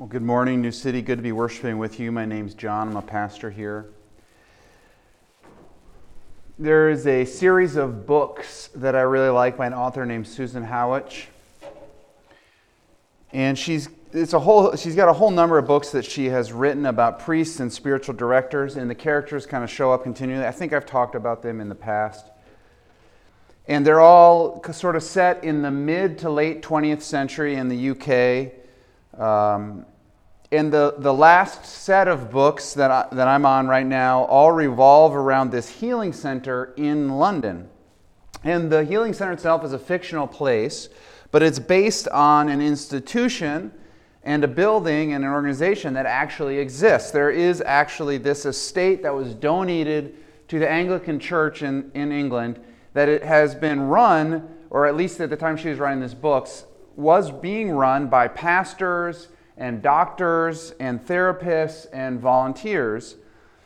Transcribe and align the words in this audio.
Well, 0.00 0.08
good 0.08 0.22
morning, 0.22 0.62
New 0.62 0.72
City. 0.72 1.02
Good 1.02 1.18
to 1.18 1.22
be 1.22 1.32
worshiping 1.32 1.76
with 1.76 2.00
you. 2.00 2.10
My 2.10 2.24
name's 2.24 2.54
John. 2.54 2.88
I'm 2.88 2.96
a 2.96 3.02
pastor 3.02 3.50
here. 3.50 3.90
There 6.58 6.88
is 6.88 7.06
a 7.06 7.26
series 7.26 7.76
of 7.76 8.06
books 8.06 8.70
that 8.76 8.96
I 8.96 9.02
really 9.02 9.28
like 9.28 9.58
by 9.58 9.66
an 9.66 9.74
author 9.74 10.06
named 10.06 10.26
Susan 10.26 10.64
Howatch. 10.64 11.26
And 13.34 13.58
she's 13.58 13.90
it's 14.14 14.32
a 14.32 14.38
whole 14.38 14.74
she's 14.74 14.96
got 14.96 15.10
a 15.10 15.12
whole 15.12 15.30
number 15.30 15.58
of 15.58 15.66
books 15.66 15.90
that 15.90 16.06
she 16.06 16.30
has 16.30 16.50
written 16.50 16.86
about 16.86 17.18
priests 17.18 17.60
and 17.60 17.70
spiritual 17.70 18.14
directors 18.14 18.76
and 18.76 18.88
the 18.88 18.94
characters 18.94 19.44
kind 19.44 19.62
of 19.62 19.68
show 19.68 19.92
up 19.92 20.04
continually. 20.04 20.46
I 20.46 20.50
think 20.50 20.72
I've 20.72 20.86
talked 20.86 21.14
about 21.14 21.42
them 21.42 21.60
in 21.60 21.68
the 21.68 21.74
past. 21.74 22.24
And 23.68 23.86
they're 23.86 24.00
all 24.00 24.64
sort 24.72 24.96
of 24.96 25.02
set 25.02 25.44
in 25.44 25.60
the 25.60 25.70
mid 25.70 26.16
to 26.20 26.30
late 26.30 26.62
20th 26.62 27.02
century 27.02 27.56
in 27.56 27.68
the 27.68 27.90
UK. 27.90 28.59
Um, 29.20 29.84
and 30.50 30.72
the, 30.72 30.94
the 30.98 31.14
last 31.14 31.64
set 31.64 32.08
of 32.08 32.30
books 32.30 32.74
that, 32.74 32.90
I, 32.90 33.06
that 33.12 33.28
I'm 33.28 33.46
on 33.46 33.68
right 33.68 33.86
now 33.86 34.24
all 34.24 34.50
revolve 34.50 35.14
around 35.14 35.52
this 35.52 35.68
healing 35.68 36.12
center 36.12 36.72
in 36.76 37.10
London. 37.10 37.68
And 38.42 38.72
the 38.72 38.84
healing 38.84 39.12
center 39.12 39.32
itself 39.32 39.64
is 39.64 39.72
a 39.72 39.78
fictional 39.78 40.26
place, 40.26 40.88
but 41.30 41.42
it's 41.42 41.58
based 41.58 42.08
on 42.08 42.48
an 42.48 42.60
institution 42.60 43.72
and 44.24 44.42
a 44.42 44.48
building 44.48 45.12
and 45.12 45.24
an 45.24 45.30
organization 45.30 45.94
that 45.94 46.06
actually 46.06 46.58
exists. 46.58 47.10
There 47.10 47.30
is 47.30 47.62
actually 47.64 48.18
this 48.18 48.44
estate 48.44 49.02
that 49.02 49.14
was 49.14 49.34
donated 49.34 50.16
to 50.48 50.58
the 50.58 50.68
Anglican 50.68 51.20
Church 51.20 51.62
in, 51.62 51.90
in 51.94 52.10
England 52.10 52.60
that 52.92 53.08
it 53.08 53.22
has 53.22 53.54
been 53.54 53.82
run, 53.82 54.48
or 54.70 54.86
at 54.86 54.96
least 54.96 55.20
at 55.20 55.30
the 55.30 55.36
time 55.36 55.56
she 55.56 55.68
was 55.68 55.78
writing 55.78 56.00
this 56.00 56.14
books, 56.14 56.64
was 57.00 57.30
being 57.30 57.70
run 57.70 58.08
by 58.08 58.28
pastors 58.28 59.28
and 59.56 59.82
doctors 59.82 60.72
and 60.80 61.04
therapists 61.04 61.86
and 61.92 62.20
volunteers. 62.20 63.16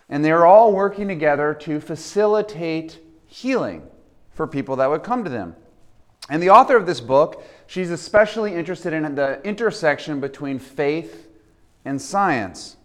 And 0.08 0.24
they're 0.24 0.46
all 0.46 0.72
working 0.72 1.08
together 1.08 1.54
to 1.60 1.80
facilitate 1.80 3.00
healing 3.26 3.82
for 4.30 4.46
people 4.46 4.76
that 4.76 4.90
would 4.90 5.02
come 5.02 5.24
to 5.24 5.30
them. 5.30 5.56
And 6.28 6.42
the 6.42 6.50
author 6.50 6.76
of 6.76 6.86
this 6.86 7.00
book, 7.00 7.44
she's 7.66 7.90
especially 7.90 8.54
interested 8.54 8.92
in 8.92 9.14
the 9.14 9.40
intersection 9.44 10.20
between 10.20 10.58
faith 10.58 11.28
and 11.84 12.00
science. 12.00 12.76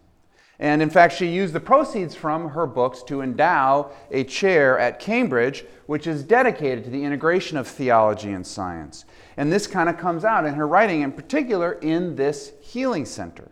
And 0.60 0.82
in 0.82 0.90
fact, 0.90 1.16
she 1.16 1.28
used 1.28 1.54
the 1.54 1.60
proceeds 1.62 2.16
from 2.16 2.50
her 2.50 2.68
books 2.68 3.02
to 3.04 3.22
endow 3.22 3.92
a 4.12 4.26
chair 4.26 4.78
at 4.78 5.00
Cambridge, 5.00 5.64
which 5.86 6.06
is 6.06 6.22
dedicated 6.22 6.84
to 6.84 6.90
the 6.90 7.04
integration 7.04 7.58
of 7.58 7.66
theology 7.66 8.32
and 8.32 8.46
science. 8.46 9.06
And 9.38 9.52
this 9.52 9.68
kind 9.68 9.88
of 9.88 9.98
comes 9.98 10.26
out 10.26 10.46
in 10.46 10.56
her 10.56 10.68
writing, 10.68 11.02
in 11.02 11.14
particular 11.14 11.74
in 11.74 12.18
this 12.18 12.52
healing 12.62 13.06
center. 13.06 13.50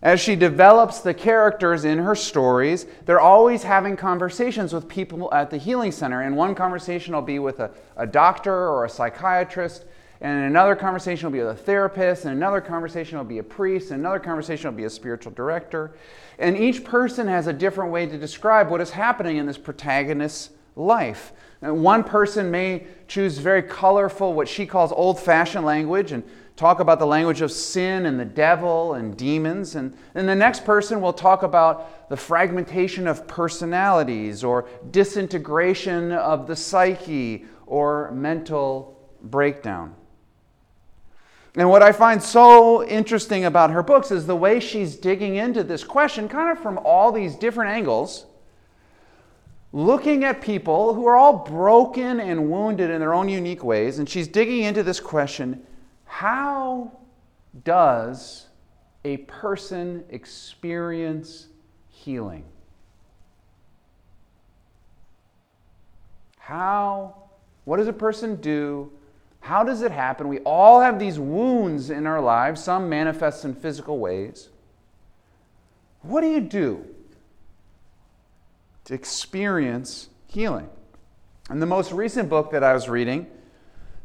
As 0.00 0.20
she 0.20 0.34
develops 0.36 1.00
the 1.00 1.12
characters 1.12 1.84
in 1.84 1.98
her 1.98 2.14
stories, 2.14 2.86
they're 3.04 3.20
always 3.20 3.62
having 3.62 3.96
conversations 3.96 4.72
with 4.72 4.88
people 4.88 5.32
at 5.34 5.50
the 5.50 5.58
healing 5.58 5.92
center. 5.92 6.22
And 6.22 6.36
one 6.36 6.54
conversation 6.54 7.14
will 7.14 7.22
be 7.22 7.38
with 7.38 7.60
a, 7.60 7.70
a 7.96 8.06
doctor 8.06 8.54
or 8.54 8.84
a 8.84 8.88
psychiatrist, 8.88 9.84
and 10.20 10.44
another 10.44 10.74
conversation 10.74 11.26
will 11.26 11.32
be 11.32 11.44
with 11.44 11.58
a 11.58 11.62
therapist, 11.62 12.24
and 12.24 12.34
another 12.34 12.60
conversation 12.60 13.18
will 13.18 13.24
be 13.24 13.38
a 13.38 13.42
priest, 13.42 13.90
and 13.90 14.00
another 14.00 14.18
conversation 14.18 14.70
will 14.70 14.76
be 14.76 14.84
a 14.84 14.90
spiritual 14.90 15.32
director. 15.32 15.96
And 16.38 16.56
each 16.56 16.84
person 16.84 17.28
has 17.28 17.46
a 17.46 17.52
different 17.52 17.92
way 17.92 18.06
to 18.06 18.18
describe 18.18 18.70
what 18.70 18.80
is 18.80 18.90
happening 18.90 19.36
in 19.36 19.46
this 19.46 19.58
protagonist's 19.58 20.50
life. 20.74 21.32
And 21.62 21.82
one 21.82 22.04
person 22.04 22.50
may 22.50 22.86
choose 23.08 23.38
very 23.38 23.62
colorful, 23.62 24.34
what 24.34 24.48
she 24.48 24.66
calls 24.66 24.92
old 24.92 25.18
fashioned 25.20 25.64
language, 25.64 26.12
and 26.12 26.22
talk 26.54 26.80
about 26.80 26.98
the 26.98 27.06
language 27.06 27.42
of 27.42 27.52
sin 27.52 28.06
and 28.06 28.18
the 28.18 28.24
devil 28.24 28.94
and 28.94 29.16
demons. 29.16 29.74
And 29.74 29.94
then 30.14 30.26
the 30.26 30.34
next 30.34 30.64
person 30.64 31.02
will 31.02 31.12
talk 31.12 31.42
about 31.42 32.08
the 32.08 32.16
fragmentation 32.16 33.06
of 33.06 33.26
personalities 33.26 34.42
or 34.42 34.68
disintegration 34.90 36.12
of 36.12 36.46
the 36.46 36.56
psyche 36.56 37.44
or 37.66 38.10
mental 38.12 38.98
breakdown. 39.22 39.94
And 41.56 41.70
what 41.70 41.82
I 41.82 41.90
find 41.92 42.22
so 42.22 42.84
interesting 42.86 43.46
about 43.46 43.70
her 43.70 43.82
books 43.82 44.10
is 44.10 44.26
the 44.26 44.36
way 44.36 44.60
she's 44.60 44.94
digging 44.96 45.36
into 45.36 45.64
this 45.64 45.82
question, 45.82 46.28
kind 46.28 46.56
of 46.56 46.62
from 46.62 46.78
all 46.84 47.10
these 47.10 47.34
different 47.34 47.70
angles 47.72 48.26
looking 49.72 50.24
at 50.24 50.40
people 50.40 50.94
who 50.94 51.06
are 51.06 51.16
all 51.16 51.44
broken 51.44 52.18
and 52.18 52.50
wounded 52.50 52.90
in 52.90 53.00
their 53.00 53.12
own 53.12 53.28
unique 53.28 53.62
ways, 53.62 53.98
and 53.98 54.08
she's 54.08 54.26
digging 54.26 54.62
into 54.62 54.82
this 54.82 55.00
question 55.00 55.62
how 56.06 56.90
does 57.64 58.46
a 59.04 59.18
person 59.18 60.04
experience 60.08 61.48
healing? 61.88 62.44
How, 66.38 67.16
what 67.64 67.76
does 67.78 67.88
a 67.88 67.92
person 67.92 68.36
do? 68.36 68.90
How 69.46 69.64
does 69.64 69.82
it 69.82 69.92
happen? 69.92 70.28
We 70.28 70.40
all 70.40 70.80
have 70.80 70.98
these 70.98 71.18
wounds 71.18 71.90
in 71.90 72.06
our 72.06 72.20
lives, 72.20 72.62
some 72.62 72.88
manifest 72.88 73.44
in 73.44 73.54
physical 73.54 73.98
ways. 73.98 74.48
What 76.02 76.20
do 76.20 76.28
you 76.28 76.40
do 76.40 76.84
to 78.86 78.94
experience 78.94 80.08
healing. 80.28 80.68
In 81.50 81.60
the 81.60 81.66
most 81.66 81.92
recent 81.92 82.28
book 82.28 82.52
that 82.52 82.62
I 82.62 82.72
was 82.72 82.88
reading, 82.88 83.26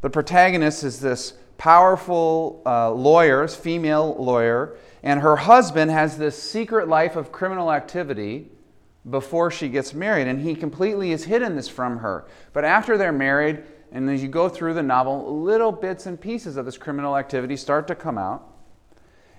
the 0.02 0.10
protagonist 0.10 0.84
is 0.84 1.00
this 1.00 1.34
powerful 1.58 2.62
uh, 2.66 2.92
lawyer, 2.92 3.48
female 3.48 4.16
lawyer, 4.18 4.76
and 5.04 5.20
her 5.22 5.36
husband 5.36 5.92
has 5.92 6.18
this 6.18 6.42
secret 6.42 6.88
life 6.88 7.16
of 7.16 7.32
criminal 7.32 7.72
activity 7.72 8.50
before 9.10 9.52
she 9.52 9.70
gets 9.70 9.94
married, 9.94 10.28
and 10.28 10.42
he 10.42 10.56
completely 10.56 11.12
has 11.12 11.26
hidden 11.26 11.56
this 11.56 11.68
from 11.68 12.00
her. 12.00 12.26
But 12.52 12.66
after 12.66 12.98
they're 12.98 13.12
married, 13.12 13.64
and 13.92 14.10
as 14.10 14.22
you 14.24 14.30
go 14.30 14.48
through 14.48 14.74
the 14.74 14.84
novel, 14.84 15.42
little 15.42 15.72
bits 15.72 16.06
and 16.06 16.20
pieces 16.20 16.56
of 16.56 16.66
this 16.66 16.78
criminal 16.78 17.18
activity 17.18 17.58
start 17.58 17.88
to 17.88 17.96
come 17.96 18.18
out. 18.18 18.48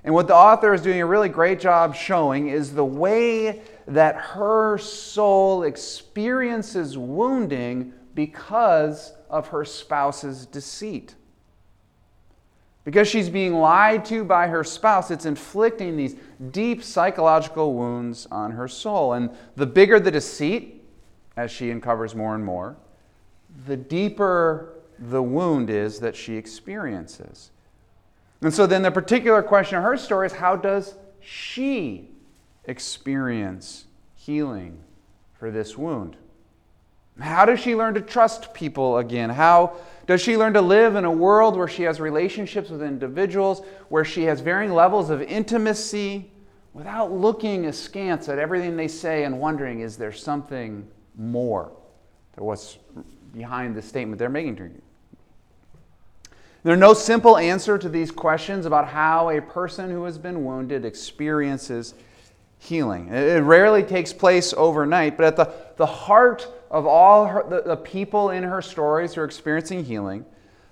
And 0.04 0.14
what 0.14 0.26
the 0.26 0.34
author 0.34 0.74
is 0.74 0.82
doing 0.82 1.00
a 1.00 1.06
really 1.06 1.28
great 1.28 1.60
job 1.60 1.94
showing 1.94 2.48
is 2.48 2.74
the 2.74 2.84
way 2.84 3.62
that 3.86 4.16
her 4.16 4.76
soul 4.78 5.62
experiences 5.62 6.98
wounding 6.98 7.92
because 8.14 9.14
of 9.30 9.48
her 9.48 9.64
spouse's 9.64 10.44
deceit. 10.44 11.14
Because 12.84 13.06
she's 13.06 13.30
being 13.30 13.54
lied 13.54 14.04
to 14.06 14.24
by 14.24 14.48
her 14.48 14.64
spouse, 14.64 15.12
it's 15.12 15.24
inflicting 15.24 15.96
these 15.96 16.16
deep 16.50 16.82
psychological 16.82 17.74
wounds 17.74 18.26
on 18.30 18.50
her 18.50 18.66
soul. 18.66 19.12
And 19.12 19.30
the 19.54 19.66
bigger 19.66 20.00
the 20.00 20.10
deceit, 20.10 20.84
as 21.36 21.52
she 21.52 21.70
uncovers 21.70 22.16
more 22.16 22.34
and 22.34 22.44
more, 22.44 22.76
the 23.66 23.76
deeper 23.76 24.74
the 24.98 25.22
wound 25.22 25.70
is 25.70 26.00
that 26.00 26.16
she 26.16 26.36
experiences. 26.36 27.50
And 28.40 28.52
so 28.52 28.66
then 28.66 28.82
the 28.82 28.90
particular 28.90 29.42
question 29.42 29.78
of 29.78 29.84
her 29.84 29.96
story 29.96 30.26
is 30.26 30.32
how 30.32 30.56
does 30.56 30.94
she 31.20 32.08
experience 32.64 33.86
healing 34.14 34.78
for 35.38 35.50
this 35.50 35.76
wound? 35.76 36.16
How 37.20 37.44
does 37.44 37.60
she 37.60 37.74
learn 37.74 37.94
to 37.94 38.00
trust 38.00 38.54
people 38.54 38.98
again? 38.98 39.30
How 39.30 39.76
does 40.06 40.20
she 40.20 40.36
learn 40.36 40.54
to 40.54 40.62
live 40.62 40.96
in 40.96 41.04
a 41.04 41.10
world 41.10 41.56
where 41.56 41.68
she 41.68 41.82
has 41.82 42.00
relationships 42.00 42.70
with 42.70 42.82
individuals, 42.82 43.62
where 43.88 44.04
she 44.04 44.24
has 44.24 44.40
varying 44.40 44.72
levels 44.72 45.10
of 45.10 45.20
intimacy 45.22 46.30
without 46.72 47.12
looking 47.12 47.66
askance 47.66 48.28
at 48.28 48.38
everything 48.38 48.76
they 48.76 48.88
say 48.88 49.24
and 49.24 49.38
wondering, 49.38 49.80
is 49.80 49.96
there 49.96 50.12
something 50.12 50.88
more 51.16 51.70
to 52.36 52.42
what's 52.42 52.78
behind 53.32 53.74
the 53.74 53.82
statement 53.82 54.18
they're 54.18 54.28
making 54.28 54.56
to 54.56 54.64
you? 54.64 54.82
There's 56.64 56.78
no 56.78 56.94
simple 56.94 57.36
answer 57.36 57.76
to 57.76 57.88
these 57.88 58.12
questions 58.12 58.66
about 58.66 58.86
how 58.86 59.30
a 59.30 59.40
person 59.40 59.90
who 59.90 60.04
has 60.04 60.16
been 60.16 60.44
wounded 60.44 60.84
experiences 60.84 61.94
healing. 62.58 63.08
It 63.08 63.42
rarely 63.42 63.82
takes 63.82 64.12
place 64.12 64.54
overnight, 64.56 65.16
but 65.16 65.26
at 65.26 65.36
the, 65.36 65.52
the 65.76 65.86
heart 65.86 66.46
of 66.70 66.86
all 66.86 67.26
her, 67.26 67.44
the, 67.48 67.62
the 67.62 67.76
people 67.76 68.30
in 68.30 68.44
her 68.44 68.62
stories 68.62 69.14
who 69.14 69.22
are 69.22 69.24
experiencing 69.24 69.84
healing, 69.84 70.24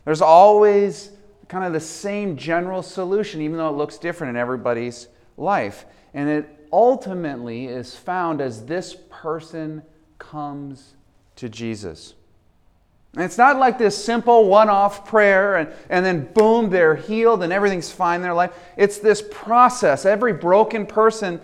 there's 0.04 0.22
always 0.22 1.10
kind 1.48 1.64
of 1.64 1.72
the 1.72 1.80
same 1.80 2.36
general 2.36 2.82
solution, 2.82 3.40
even 3.42 3.56
though 3.56 3.68
it 3.68 3.76
looks 3.76 3.98
different 3.98 4.30
in 4.30 4.36
everybody's 4.36 5.08
life. 5.36 5.84
And 6.14 6.28
it 6.28 6.68
ultimately 6.72 7.66
is 7.66 7.96
found 7.96 8.40
as 8.40 8.64
this 8.64 8.96
person 9.10 9.82
comes 10.20 10.94
to 11.34 11.48
Jesus. 11.48 12.14
And 13.14 13.24
it's 13.24 13.38
not 13.38 13.58
like 13.58 13.76
this 13.76 14.02
simple 14.02 14.46
one 14.46 14.68
off 14.68 15.04
prayer 15.04 15.56
and, 15.56 15.68
and 15.88 16.06
then 16.06 16.32
boom, 16.32 16.70
they're 16.70 16.94
healed 16.94 17.42
and 17.42 17.52
everything's 17.52 17.90
fine 17.90 18.16
in 18.16 18.22
their 18.22 18.34
life. 18.34 18.52
It's 18.76 18.98
this 18.98 19.20
process. 19.20 20.06
Every 20.06 20.32
broken 20.32 20.86
person 20.86 21.40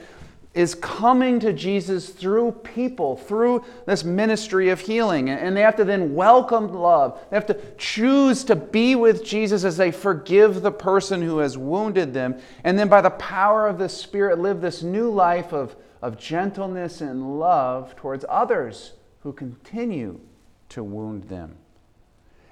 is 0.55 0.75
coming 0.77 1.39
to 1.41 1.53
Jesus 1.53 2.09
through 2.09 2.53
people, 2.53 3.17
through 3.17 3.65
this 3.85 4.05
ministry 4.05 4.71
of 4.71 4.81
healing. 4.81 5.29
And 5.29 5.57
they 5.57 5.61
have 5.61 5.77
to 5.77 5.85
then 5.85 6.15
welcome 6.15 6.73
love. 6.73 7.21
They 7.31 7.37
have 7.37 7.47
to 7.47 7.61
choose 7.77 8.45
to 8.45 8.57
be 8.57 8.95
with 8.95 9.23
Jesus 9.23 9.65
as 9.65 9.77
they 9.77 9.91
forgive 9.91 10.63
the 10.63 10.73
person 10.73 11.21
who 11.21 11.39
has 11.39 11.59
wounded 11.59 12.15
them. 12.15 12.39
And 12.65 12.79
then, 12.79 12.89
by 12.89 13.03
the 13.03 13.11
power 13.11 13.69
of 13.69 13.77
the 13.77 13.89
Spirit, 13.91 14.39
live 14.39 14.63
this 14.63 14.83
new 14.83 15.11
life 15.11 15.53
of, 15.53 15.77
of 16.01 16.17
gentleness 16.17 17.03
and 17.03 17.39
love 17.39 17.95
towards 17.97 18.25
others 18.27 18.95
who 19.21 19.35
continue 19.35 20.19
to 20.71 20.83
wound 20.83 21.25
them. 21.25 21.57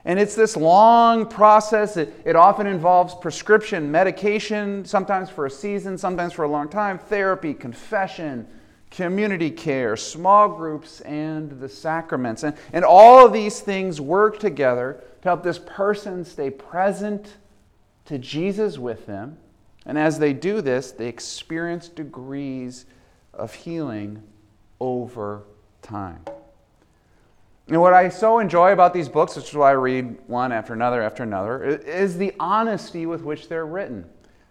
And 0.05 0.19
it's 0.19 0.35
this 0.35 0.57
long 0.57 1.27
process. 1.27 1.97
It, 1.97 2.15
it 2.25 2.37
often 2.37 2.67
involves 2.67 3.15
prescription, 3.15 3.91
medication, 3.91 4.85
sometimes 4.85 5.31
for 5.31 5.47
a 5.47 5.51
season, 5.51 5.97
sometimes 5.97 6.35
for 6.35 6.45
a 6.45 6.49
long 6.49 6.69
time, 6.69 6.99
therapy, 6.99 7.55
confession, 7.55 8.47
community 8.91 9.51
care, 9.51 9.97
small 9.97 10.49
groups, 10.49 11.01
and 11.01 11.59
the 11.59 11.69
sacraments. 11.69 12.43
And, 12.43 12.55
and 12.73 12.85
all 12.85 13.25
of 13.25 13.33
these 13.33 13.61
things 13.61 14.01
work 14.01 14.39
together 14.39 15.03
to 15.23 15.29
help 15.29 15.43
this 15.43 15.59
person 15.59 16.25
stay 16.25 16.51
present 16.51 17.37
to 18.05 18.19
Jesus 18.19 18.79
with 18.79 19.07
them. 19.07 19.39
And 19.87 19.99
as 19.99 20.19
they 20.19 20.35
do 20.35 20.61
this, 20.61 20.93
they 20.93 21.09
experience 21.09 21.89
degrees 21.89 22.85
of 23.33 23.55
healing 23.55 24.23
over 24.81 25.45
time. 25.83 26.21
And 27.69 27.81
what 27.81 27.95
I 27.95 28.11
so 28.11 28.41
enjoy 28.41 28.73
about 28.73 28.93
these 28.93 29.09
books, 29.09 29.37
which 29.37 29.49
is 29.49 29.55
why 29.55 29.71
I 29.71 29.73
read 29.73 30.19
one 30.27 30.53
after 30.53 30.75
another 30.75 31.01
after 31.01 31.23
another, 31.23 31.65
is 31.65 32.19
the 32.19 32.35
honesty 32.39 33.07
with 33.07 33.23
which 33.23 33.49
they're 33.49 33.67
written. 33.67 34.05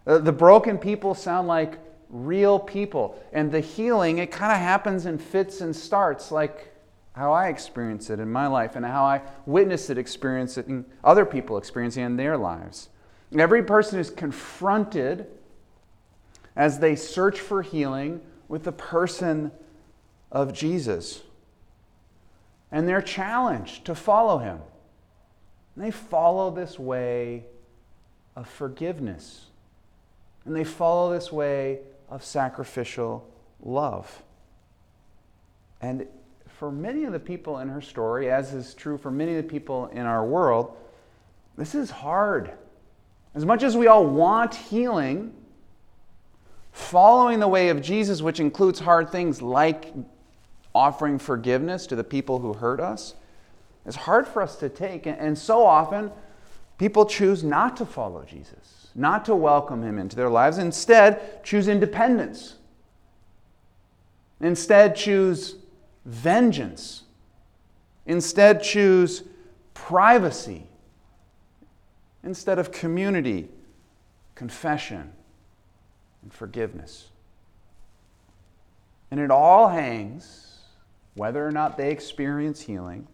Uh, 0.07 0.17
the 0.17 0.31
broken 0.31 0.77
people 0.77 1.13
sound 1.13 1.47
like 1.47 1.77
real 2.09 2.59
people. 2.59 3.21
And 3.31 3.51
the 3.51 3.59
healing, 3.59 4.17
it 4.17 4.31
kind 4.31 4.51
of 4.51 4.57
happens 4.57 5.05
in 5.05 5.19
fits 5.19 5.61
and 5.61 5.75
starts, 5.75 6.31
like 6.31 6.73
how 7.13 7.31
I 7.31 7.49
experience 7.49 8.09
it 8.09 8.19
in 8.19 8.31
my 8.31 8.47
life 8.47 8.75
and 8.75 8.83
how 8.83 9.03
I 9.03 9.21
witness 9.45 9.91
it, 9.91 9.99
experience 9.99 10.57
it, 10.57 10.65
and 10.65 10.83
other 11.03 11.25
people 11.25 11.57
experiencing 11.57 12.03
in 12.03 12.17
their 12.17 12.35
lives. 12.35 12.89
Every 13.37 13.63
person 13.63 13.99
is 13.99 14.09
confronted 14.09 15.27
as 16.55 16.79
they 16.79 16.95
search 16.95 17.39
for 17.39 17.61
healing 17.61 18.21
with 18.47 18.63
the 18.63 18.71
person 18.71 19.51
of 20.31 20.53
Jesus 20.53 21.21
and 22.73 22.87
they're 22.87 23.03
challenged 23.03 23.85
to 23.85 23.95
follow 23.95 24.39
him. 24.39 24.57
And 25.75 25.85
they 25.85 25.91
follow 25.91 26.49
this 26.49 26.77
way 26.79 27.45
of 28.35 28.49
forgiveness. 28.49 29.45
And 30.43 30.55
they 30.55 30.63
follow 30.63 31.13
this 31.13 31.31
way 31.31 31.81
of 32.09 32.25
sacrificial 32.25 33.29
love. 33.61 34.23
And 35.81 36.07
for 36.47 36.71
many 36.71 37.03
of 37.03 37.13
the 37.13 37.19
people 37.19 37.59
in 37.59 37.69
her 37.69 37.81
story, 37.81 38.31
as 38.31 38.53
is 38.53 38.73
true 38.73 38.97
for 38.97 39.11
many 39.11 39.35
of 39.35 39.43
the 39.43 39.49
people 39.49 39.87
in 39.87 40.05
our 40.07 40.25
world, 40.25 40.75
this 41.57 41.75
is 41.75 41.91
hard. 41.91 42.51
As 43.35 43.45
much 43.45 43.61
as 43.61 43.77
we 43.77 43.85
all 43.85 44.05
want 44.05 44.55
healing, 44.55 45.31
following 46.71 47.39
the 47.39 47.47
way 47.47 47.69
of 47.69 47.83
Jesus, 47.83 48.23
which 48.23 48.39
includes 48.39 48.79
hard 48.79 49.11
things 49.11 49.43
like 49.43 49.93
offering 50.75 51.19
forgiveness 51.19 51.87
to 51.87 51.95
the 51.95 52.03
people 52.03 52.39
who 52.39 52.53
hurt 52.53 52.79
us 52.79 53.15
is 53.85 53.95
hard 53.95 54.27
for 54.27 54.41
us 54.41 54.55
to 54.57 54.69
take. 54.69 55.05
And 55.05 55.37
so 55.37 55.65
often, 55.65 56.11
people 56.77 57.05
choose 57.05 57.43
not 57.43 57.77
to 57.77 57.85
follow 57.85 58.23
Jesus, 58.23 58.89
not 58.95 59.25
to 59.25 59.35
welcome 59.35 59.83
him 59.83 59.99
into 59.99 60.15
their 60.15 60.29
lives. 60.29 60.57
Instead, 60.57 61.43
choose 61.43 61.67
independence. 61.67 62.55
Instead, 64.41 64.95
choose 64.95 65.55
vengeance. 66.05 67.03
Instead, 68.05 68.61
choose 68.63 69.23
privacy 69.73 70.67
instead 72.23 72.57
of 72.57 72.71
community, 72.71 73.49
confession, 74.35 75.11
and 76.21 76.33
forgiveness. 76.33 77.09
And 79.11 79.19
it 79.19 79.29
all 79.29 79.67
hangs 79.69 80.42
whether 81.15 81.45
or 81.45 81.51
not 81.51 81.77
they 81.77 81.91
experience 81.91 82.61
healing, 82.61 83.07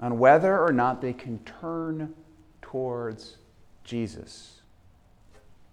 on 0.00 0.18
whether 0.18 0.58
or 0.58 0.72
not 0.72 1.00
they 1.00 1.12
can 1.12 1.38
turn 1.40 2.14
towards 2.62 3.36
Jesus 3.84 4.60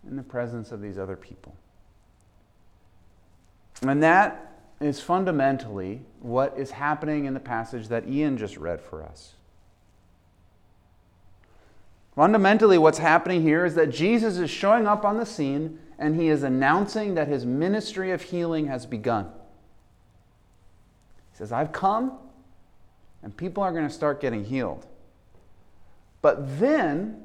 in 0.07 0.15
the 0.15 0.23
presence 0.23 0.71
of 0.71 0.81
these 0.81 0.97
other 0.97 1.15
people. 1.15 1.55
And 3.81 4.01
that 4.03 4.59
is 4.79 4.99
fundamentally 4.99 6.01
what 6.19 6.57
is 6.57 6.71
happening 6.71 7.25
in 7.25 7.33
the 7.33 7.39
passage 7.39 7.87
that 7.89 8.07
Ian 8.07 8.37
just 8.37 8.57
read 8.57 8.81
for 8.81 9.03
us. 9.03 9.33
Fundamentally, 12.15 12.77
what's 12.77 12.97
happening 12.97 13.41
here 13.41 13.65
is 13.65 13.75
that 13.75 13.89
Jesus 13.89 14.37
is 14.37 14.49
showing 14.49 14.85
up 14.85 15.05
on 15.05 15.17
the 15.17 15.25
scene 15.25 15.79
and 15.97 16.19
he 16.19 16.27
is 16.27 16.43
announcing 16.43 17.15
that 17.15 17.27
his 17.27 17.45
ministry 17.45 18.11
of 18.11 18.21
healing 18.21 18.67
has 18.67 18.85
begun 18.85 19.31
says, 21.41 21.51
I've 21.51 21.71
come 21.71 22.19
and 23.23 23.35
people 23.35 23.63
are 23.63 23.71
going 23.71 23.87
to 23.87 23.93
start 23.93 24.21
getting 24.21 24.45
healed. 24.45 24.85
But 26.21 26.59
then 26.59 27.23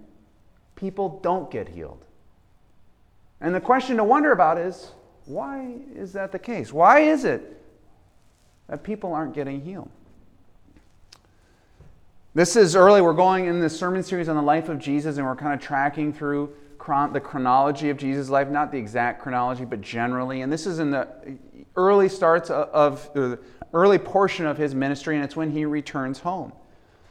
people 0.75 1.21
don't 1.23 1.51
get 1.51 1.69
healed. 1.69 2.03
And 3.43 3.55
the 3.55 3.61
question 3.61 3.99
to 3.99 4.05
wonder 4.05 4.33
about 4.33 4.57
is 4.57 4.93
why 5.27 5.77
is 5.95 6.15
that 6.15 6.33
the 6.33 6.39
case? 6.39 6.73
Why 6.73 7.01
is 7.01 7.25
it 7.25 7.63
that 8.69 8.83
people 8.83 9.13
aren't 9.13 9.35
getting 9.35 9.61
healed? 9.61 9.91
This 12.35 12.57
is 12.57 12.75
early. 12.75 13.03
We're 13.03 13.13
going 13.13 13.47
in 13.47 13.61
this 13.61 13.79
sermon 13.79 14.03
series 14.03 14.31
on 14.31 14.37
the 14.37 14.43
life 14.43 14.71
of 14.71 14.79
Jesus, 14.79 15.19
and 15.19 15.27
we're 15.27 15.37
kind 15.37 15.53
of 15.53 15.61
tracking 15.61 16.13
through 16.13 16.55
chron- 16.79 17.13
the 17.13 17.21
chronology 17.21 17.91
of 17.91 17.97
Jesus' 17.99 18.31
life, 18.31 18.49
not 18.49 18.73
the 18.73 18.79
exact 18.79 19.23
chronology, 19.23 19.65
but 19.65 19.81
generally. 19.81 20.43
And 20.43 20.51
this 20.53 20.67
is 20.67 20.79
in 20.79 20.91
the 20.91 21.09
early 21.77 22.09
starts 22.09 22.49
of, 22.51 23.11
of 23.15 23.39
early 23.77 23.99
portion 23.99 24.47
of 24.47 24.57
his 24.57 24.75
ministry, 24.75 25.15
and 25.15 25.25
it's 25.25 25.37
when 25.37 25.51
he 25.51 25.67
returns 25.67 26.21
home. 26.21 26.53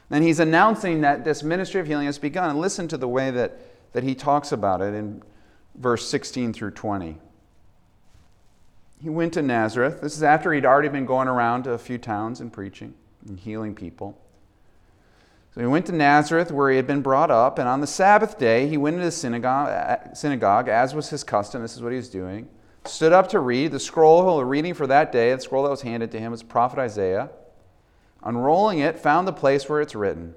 And 0.10 0.24
he's 0.24 0.40
announcing 0.40 1.02
that 1.02 1.24
this 1.24 1.44
ministry 1.44 1.80
of 1.80 1.88
healing 1.88 2.08
has 2.08 2.18
begun. 2.18 2.50
And 2.50 2.60
listen 2.60 2.88
to 2.90 2.98
the 2.98 3.08
way 3.08 3.32
that, 3.32 3.94
that 3.94 4.04
he 4.04 4.16
talks 4.16 4.52
about 4.52 4.82
it 4.82 4.94
in 4.94 5.22
verse 5.76 6.08
16 6.08 6.54
through 6.54 6.72
20. 6.72 7.18
He 9.02 9.10
went 9.10 9.34
to 9.34 9.42
Nazareth. 9.42 10.02
This 10.02 10.18
is 10.18 10.24
after 10.24 10.54
he'd 10.54 10.66
already 10.66 10.90
been 10.90 11.06
going 11.06 11.28
around 11.28 11.64
to 11.64 11.74
a 11.74 11.78
few 11.78 11.98
towns 11.98 12.42
and 12.42 12.52
preaching 12.52 12.96
and 13.28 13.40
healing 13.40 13.76
people. 13.76 14.20
So 15.54 15.62
he 15.62 15.68
went 15.68 15.86
to 15.86 15.92
Nazareth 15.92 16.52
where 16.52 16.70
he 16.70 16.78
had 16.78 16.88
been 16.88 17.02
brought 17.02 17.32
up, 17.32 17.60
and 17.60 17.70
on 17.70 17.80
the 17.80 17.88
Sabbath 17.88 18.38
day 18.38 18.68
he 18.68 18.78
went 18.78 18.96
into 18.96 19.06
the 19.06 19.12
synagogue, 19.12 20.16
synagogue 20.16 20.68
as 20.68 20.94
was 20.94 21.10
his 21.10 21.24
custom. 21.24 21.62
This 21.62 21.76
is 21.76 21.82
what 21.82 21.92
he 21.92 21.98
was 21.98 22.10
doing 22.10 22.50
stood 22.88 23.14
up 23.14 23.30
to 23.30 23.40
read. 23.40 23.72
The 23.72 23.80
scroll 23.80 24.40
of 24.40 24.48
reading 24.48 24.74
for 24.74 24.88
that 24.88 25.12
day, 25.12 25.34
the 25.34 25.42
scroll 25.42 25.64
that 25.64 25.70
was 25.70 25.82
handed 25.82 26.12
to 26.12 26.20
him, 26.20 26.32
was 26.32 26.44
prophet 26.44 26.80
Isaiah. 26.80 27.30
Unrolling 28.24 28.80
it, 28.80 28.98
found 28.98 29.28
the 29.28 29.34
place 29.34 29.70
where 29.70 29.82
it's 29.82 29.96
written 29.96 30.36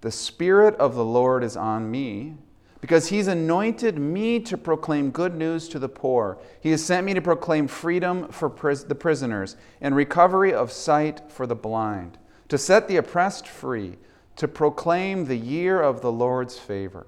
The 0.00 0.10
Spirit 0.10 0.74
of 0.76 0.94
the 0.94 1.04
Lord 1.04 1.44
is 1.44 1.56
on 1.56 1.90
me, 1.90 2.34
because 2.80 3.08
he's 3.08 3.28
anointed 3.28 3.98
me 3.98 4.40
to 4.40 4.58
proclaim 4.58 5.10
good 5.10 5.34
news 5.34 5.68
to 5.68 5.78
the 5.78 5.88
poor. 5.88 6.38
He 6.60 6.70
has 6.70 6.84
sent 6.84 7.06
me 7.06 7.14
to 7.14 7.22
proclaim 7.22 7.66
freedom 7.66 8.28
for 8.28 8.50
pris- 8.50 8.84
the 8.84 8.94
prisoners 8.94 9.56
and 9.80 9.94
recovery 9.94 10.52
of 10.52 10.72
sight 10.72 11.22
for 11.30 11.46
the 11.46 11.54
blind, 11.54 12.18
to 12.48 12.58
set 12.58 12.88
the 12.88 12.96
oppressed 12.96 13.48
free, 13.48 13.96
to 14.36 14.48
proclaim 14.48 15.26
the 15.26 15.36
year 15.36 15.80
of 15.80 16.00
the 16.00 16.12
Lord's 16.12 16.58
favor. 16.58 17.06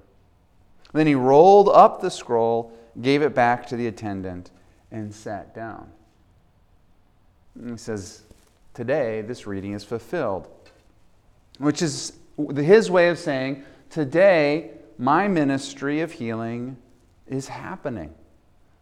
Then 0.93 1.07
he 1.07 1.15
rolled 1.15 1.69
up 1.69 2.01
the 2.01 2.11
scroll 2.11 2.73
gave 3.01 3.23
it 3.23 3.35
back 3.35 3.67
to 3.69 3.77
the 3.77 3.87
attendant, 3.87 4.51
and 4.91 5.15
sat 5.15 5.55
down. 5.55 5.89
And 7.55 7.73
he 7.73 7.77
says, 7.77 8.23
Today, 8.75 9.23
this 9.23 9.47
reading 9.47 9.73
is 9.73 9.85
fulfilled, 9.85 10.49
which 11.59 11.83
is 11.83 12.13
his 12.55 12.91
way 12.91 13.09
of 13.09 13.19
saying, 13.19 13.65
Today, 13.91 14.71
my 14.99 15.29
ministry 15.29 16.01
of 16.01 16.13
healing 16.13 16.77
is 17.27 17.49
happening. 17.49 18.15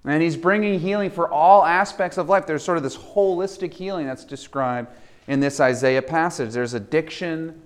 And 0.04 0.22
he's 0.22 0.36
bringing 0.36 0.78
healing 0.78 1.10
for 1.10 1.30
all 1.30 1.64
aspects 1.64 2.18
of 2.18 2.28
life. 2.28 2.46
There's 2.46 2.62
sort 2.62 2.76
of 2.76 2.82
this 2.82 2.96
holistic 2.96 3.72
healing 3.72 4.06
that's 4.06 4.24
described 4.24 4.88
in 5.26 5.40
this 5.40 5.60
Isaiah 5.60 6.02
passage. 6.02 6.52
There's 6.52 6.74
addiction, 6.74 7.60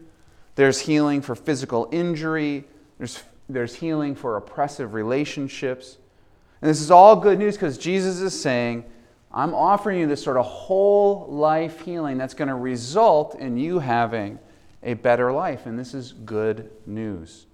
there's 0.55 0.81
healing 0.81 1.21
for 1.21 1.35
physical 1.35 1.89
injury, 1.91 2.65
there's, 2.99 3.23
there's 3.49 3.75
healing 3.75 4.15
for 4.15 4.37
oppressive 4.37 4.95
relationships, 4.95 5.99
and 6.61 6.69
this 6.69 6.81
is 6.81 6.91
all 6.91 7.17
good 7.17 7.39
news 7.39 7.55
because 7.55 7.79
Jesus 7.79 8.21
is 8.21 8.39
saying, 8.39 8.85
I'm 9.33 9.55
offering 9.55 10.01
you 10.01 10.07
this 10.07 10.23
sort 10.23 10.37
of 10.37 10.47
whole 10.47 11.27
life 11.29 11.81
healing 11.81 12.19
that's 12.19 12.35
going 12.35 12.49
to 12.49 12.55
result 12.55 13.39
in 13.39 13.57
you 13.57 13.79
having 13.79 14.39
a 14.83 14.95
better 14.95 15.31
life. 15.33 15.67
And 15.67 15.79
this 15.79 15.95
is 15.95 16.13
good 16.13 16.71
news. 16.87 17.47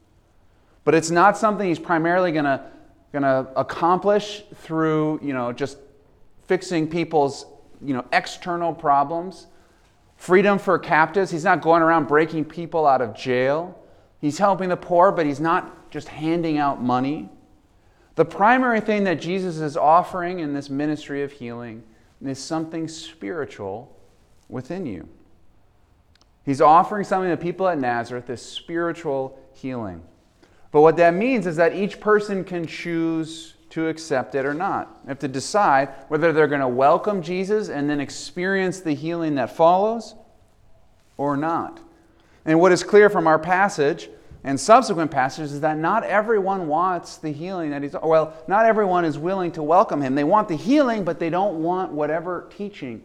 But 0.84 0.94
it's 0.94 1.10
not 1.10 1.36
something 1.36 1.66
he's 1.66 1.78
primarily 1.78 2.32
going 2.32 2.44
to 2.44 2.64
going 3.14 3.22
to 3.22 3.48
accomplish 3.54 4.42
through, 4.56 5.20
you 5.22 5.32
know, 5.32 5.52
just 5.52 5.78
fixing 6.48 6.90
people's, 6.90 7.46
you 7.80 7.94
know, 7.94 8.04
external 8.12 8.74
problems. 8.74 9.46
Freedom 10.16 10.58
for 10.58 10.80
captives. 10.80 11.30
He's 11.30 11.44
not 11.44 11.62
going 11.62 11.80
around 11.80 12.08
breaking 12.08 12.44
people 12.46 12.86
out 12.86 13.00
of 13.00 13.14
jail. 13.14 13.78
He's 14.20 14.38
helping 14.38 14.68
the 14.68 14.76
poor, 14.76 15.12
but 15.12 15.26
he's 15.26 15.38
not 15.38 15.92
just 15.92 16.08
handing 16.08 16.58
out 16.58 16.82
money. 16.82 17.28
The 18.16 18.24
primary 18.24 18.80
thing 18.80 19.04
that 19.04 19.20
Jesus 19.20 19.58
is 19.58 19.76
offering 19.76 20.38
in 20.38 20.54
this 20.54 20.70
ministry 20.70 21.22
of 21.22 21.32
healing 21.32 21.82
is 22.24 22.38
something 22.38 22.86
spiritual 22.86 23.94
within 24.48 24.86
you. 24.86 25.08
He's 26.44 26.60
offering 26.60 27.04
something 27.04 27.30
to 27.30 27.36
people 27.36 27.66
at 27.68 27.78
Nazareth, 27.78 28.26
this 28.26 28.42
spiritual 28.42 29.38
healing. 29.52 30.02
But 30.70 30.82
what 30.82 30.96
that 30.98 31.14
means 31.14 31.46
is 31.46 31.56
that 31.56 31.74
each 31.74 32.00
person 32.00 32.44
can 32.44 32.66
choose 32.66 33.54
to 33.70 33.88
accept 33.88 34.34
it 34.34 34.44
or 34.44 34.54
not. 34.54 35.04
They 35.04 35.10
have 35.10 35.18
to 35.20 35.28
decide 35.28 35.88
whether 36.08 36.32
they're 36.32 36.46
going 36.46 36.60
to 36.60 36.68
welcome 36.68 37.22
Jesus 37.22 37.68
and 37.68 37.90
then 37.90 37.98
experience 37.98 38.80
the 38.80 38.94
healing 38.94 39.34
that 39.36 39.56
follows 39.56 40.14
or 41.16 41.36
not. 41.36 41.80
And 42.44 42.60
what 42.60 42.72
is 42.72 42.84
clear 42.84 43.08
from 43.08 43.26
our 43.26 43.38
passage 43.38 44.08
and 44.46 44.60
subsequent 44.60 45.10
passages 45.10 45.54
is 45.54 45.60
that 45.62 45.78
not 45.78 46.04
everyone 46.04 46.68
wants 46.68 47.16
the 47.16 47.30
healing 47.30 47.70
that 47.70 47.82
he's 47.82 47.94
well 47.94 48.34
not 48.46 48.66
everyone 48.66 49.04
is 49.04 49.18
willing 49.18 49.50
to 49.52 49.62
welcome 49.62 50.02
him. 50.02 50.14
They 50.14 50.24
want 50.24 50.48
the 50.48 50.56
healing 50.56 51.02
but 51.02 51.18
they 51.18 51.30
don't 51.30 51.62
want 51.62 51.92
whatever 51.92 52.46
teaching 52.54 53.02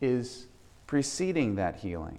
is 0.00 0.46
preceding 0.86 1.54
that 1.54 1.76
healing. 1.76 2.18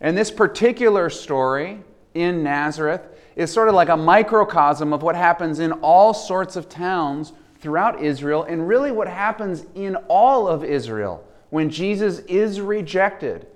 And 0.00 0.16
this 0.16 0.30
particular 0.30 1.08
story 1.08 1.80
in 2.12 2.44
nazareth 2.44 3.02
is 3.34 3.50
sort 3.50 3.68
of 3.68 3.74
like 3.74 3.88
a 3.88 3.96
microcosm 3.96 4.92
of 4.92 5.02
what 5.02 5.16
happens 5.16 5.58
in 5.58 5.72
all 5.72 6.14
sorts 6.14 6.54
of 6.54 6.68
towns 6.68 7.32
throughout 7.58 8.00
israel 8.00 8.44
and 8.44 8.68
really 8.68 8.92
what 8.92 9.08
happens 9.08 9.64
in 9.74 9.96
all 10.06 10.46
of 10.46 10.62
israel 10.62 11.26
when 11.50 11.68
jesus 11.68 12.20
is 12.20 12.60
rejected 12.60 13.48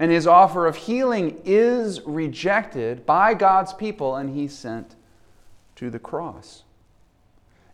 and 0.00 0.10
his 0.10 0.26
offer 0.26 0.66
of 0.66 0.76
healing 0.76 1.38
is 1.44 2.00
rejected 2.06 3.04
by 3.04 3.34
God's 3.34 3.74
people, 3.74 4.16
and 4.16 4.34
he's 4.34 4.56
sent 4.56 4.96
to 5.76 5.90
the 5.90 5.98
cross. 5.98 6.62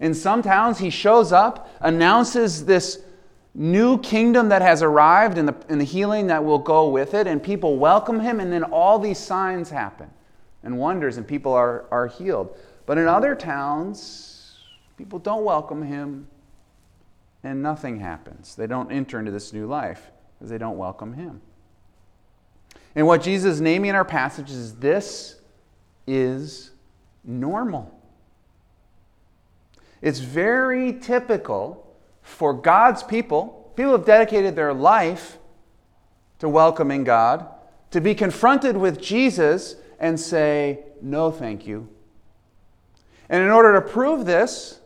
In 0.00 0.12
some 0.12 0.42
towns, 0.42 0.78
he 0.78 0.90
shows 0.90 1.30
up, 1.30 1.70
announces 1.80 2.64
this 2.64 3.00
new 3.54 3.96
kingdom 3.98 4.48
that 4.48 4.60
has 4.60 4.82
arrived 4.82 5.38
and 5.38 5.48
the, 5.48 5.56
and 5.68 5.80
the 5.80 5.84
healing 5.84 6.26
that 6.26 6.44
will 6.44 6.58
go 6.58 6.88
with 6.88 7.14
it, 7.14 7.28
and 7.28 7.40
people 7.40 7.76
welcome 7.76 8.18
him, 8.18 8.40
and 8.40 8.52
then 8.52 8.64
all 8.64 8.98
these 8.98 9.18
signs 9.18 9.70
happen 9.70 10.10
and 10.64 10.76
wonders, 10.76 11.18
and 11.18 11.28
people 11.28 11.52
are, 11.52 11.84
are 11.92 12.08
healed. 12.08 12.58
But 12.86 12.98
in 12.98 13.06
other 13.06 13.36
towns, 13.36 14.58
people 14.98 15.20
don't 15.20 15.44
welcome 15.44 15.80
him, 15.80 16.26
and 17.44 17.62
nothing 17.62 18.00
happens. 18.00 18.56
They 18.56 18.66
don't 18.66 18.90
enter 18.90 19.20
into 19.20 19.30
this 19.30 19.52
new 19.52 19.66
life 19.66 20.10
because 20.34 20.50
they 20.50 20.58
don't 20.58 20.76
welcome 20.76 21.12
him. 21.12 21.40
And 22.96 23.06
what 23.06 23.22
Jesus 23.22 23.54
is 23.54 23.60
naming 23.60 23.90
in 23.90 23.94
our 23.94 24.06
passage 24.06 24.50
is 24.50 24.76
this 24.76 25.36
is 26.06 26.70
normal. 27.22 27.92
It's 30.00 30.18
very 30.18 30.94
typical 30.94 31.94
for 32.22 32.54
God's 32.54 33.02
people, 33.02 33.72
people 33.76 33.90
who 33.90 33.98
have 33.98 34.06
dedicated 34.06 34.56
their 34.56 34.72
life 34.72 35.38
to 36.38 36.48
welcoming 36.48 37.04
God, 37.04 37.46
to 37.90 38.00
be 38.00 38.14
confronted 38.14 38.76
with 38.76 39.00
Jesus 39.00 39.76
and 40.00 40.18
say, 40.18 40.80
No, 41.02 41.30
thank 41.30 41.66
you. 41.66 41.88
And 43.28 43.42
in 43.42 43.50
order 43.50 43.74
to 43.74 43.80
prove 43.80 44.24
this, 44.24 44.80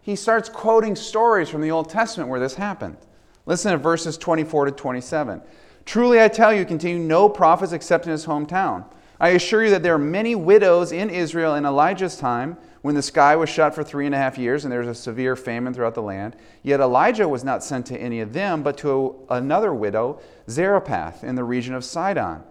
he 0.00 0.16
starts 0.16 0.48
quoting 0.48 0.96
stories 0.96 1.48
from 1.48 1.60
the 1.60 1.70
Old 1.70 1.90
Testament 1.90 2.30
where 2.30 2.40
this 2.40 2.54
happened. 2.54 2.96
Listen 3.44 3.72
to 3.72 3.78
verses 3.78 4.16
24 4.16 4.66
to 4.66 4.72
27. 4.72 5.42
Truly 5.86 6.20
I 6.20 6.28
tell 6.28 6.52
you, 6.52 6.64
continue, 6.64 6.98
no 6.98 7.28
prophets 7.28 7.72
except 7.72 8.06
in 8.06 8.12
his 8.12 8.26
hometown. 8.26 8.84
I 9.18 9.30
assure 9.30 9.64
you 9.64 9.70
that 9.70 9.82
there 9.82 9.94
are 9.94 9.98
many 9.98 10.34
widows 10.34 10.92
in 10.92 11.08
Israel 11.08 11.54
in 11.54 11.64
Elijah's 11.64 12.16
time 12.16 12.58
when 12.82 12.94
the 12.94 13.02
sky 13.02 13.34
was 13.34 13.48
shut 13.48 13.74
for 13.74 13.82
three 13.82 14.04
and 14.04 14.14
a 14.14 14.18
half 14.18 14.36
years 14.36 14.64
and 14.64 14.72
there 14.72 14.80
was 14.80 14.88
a 14.88 14.94
severe 14.94 15.36
famine 15.36 15.72
throughout 15.72 15.94
the 15.94 16.02
land. 16.02 16.36
Yet 16.62 16.80
Elijah 16.80 17.28
was 17.28 17.44
not 17.44 17.64
sent 17.64 17.86
to 17.86 17.98
any 17.98 18.20
of 18.20 18.32
them, 18.32 18.62
but 18.62 18.76
to 18.78 19.16
another 19.30 19.72
widow, 19.72 20.20
Zarephath, 20.50 21.24
in 21.24 21.34
the 21.34 21.44
region 21.44 21.74
of 21.74 21.84
Sidon. 21.84 22.42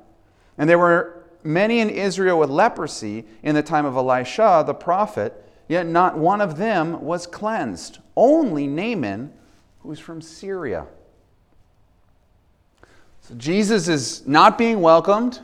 And 0.57 0.69
there 0.69 0.79
were 0.79 1.25
many 1.43 1.81
in 1.81 1.89
Israel 1.89 2.39
with 2.39 2.49
leprosy 2.49 3.25
in 3.43 3.53
the 3.53 3.61
time 3.61 3.85
of 3.85 3.95
Elisha 3.95 4.63
the 4.65 4.73
prophet, 4.73 5.43
yet 5.67 5.85
not 5.85 6.17
one 6.17 6.41
of 6.41 6.57
them 6.57 7.01
was 7.03 7.27
cleansed, 7.27 7.99
only 8.15 8.65
Naaman, 8.65 9.31
who 9.79 9.89
was 9.89 9.99
from 9.99 10.21
Syria. 10.21 10.87
So 13.27 13.33
Jesus 13.35 13.87
is 13.87 14.27
not 14.27 14.55
being 14.55 14.81
welcomed, 14.81 15.39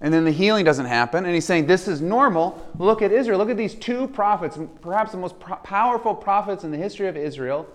and 0.00 0.14
then 0.14 0.24
the 0.24 0.30
healing 0.30 0.64
doesn't 0.64 0.86
happen. 0.86 1.26
And 1.26 1.34
he's 1.34 1.44
saying, 1.44 1.66
This 1.66 1.88
is 1.88 2.00
normal. 2.00 2.66
Look 2.78 3.02
at 3.02 3.12
Israel. 3.12 3.38
Look 3.38 3.50
at 3.50 3.58
these 3.58 3.74
two 3.74 4.08
prophets, 4.08 4.58
perhaps 4.80 5.12
the 5.12 5.18
most 5.18 5.38
pro- 5.38 5.56
powerful 5.56 6.14
prophets 6.14 6.64
in 6.64 6.70
the 6.70 6.78
history 6.78 7.06
of 7.06 7.16
Israel. 7.16 7.68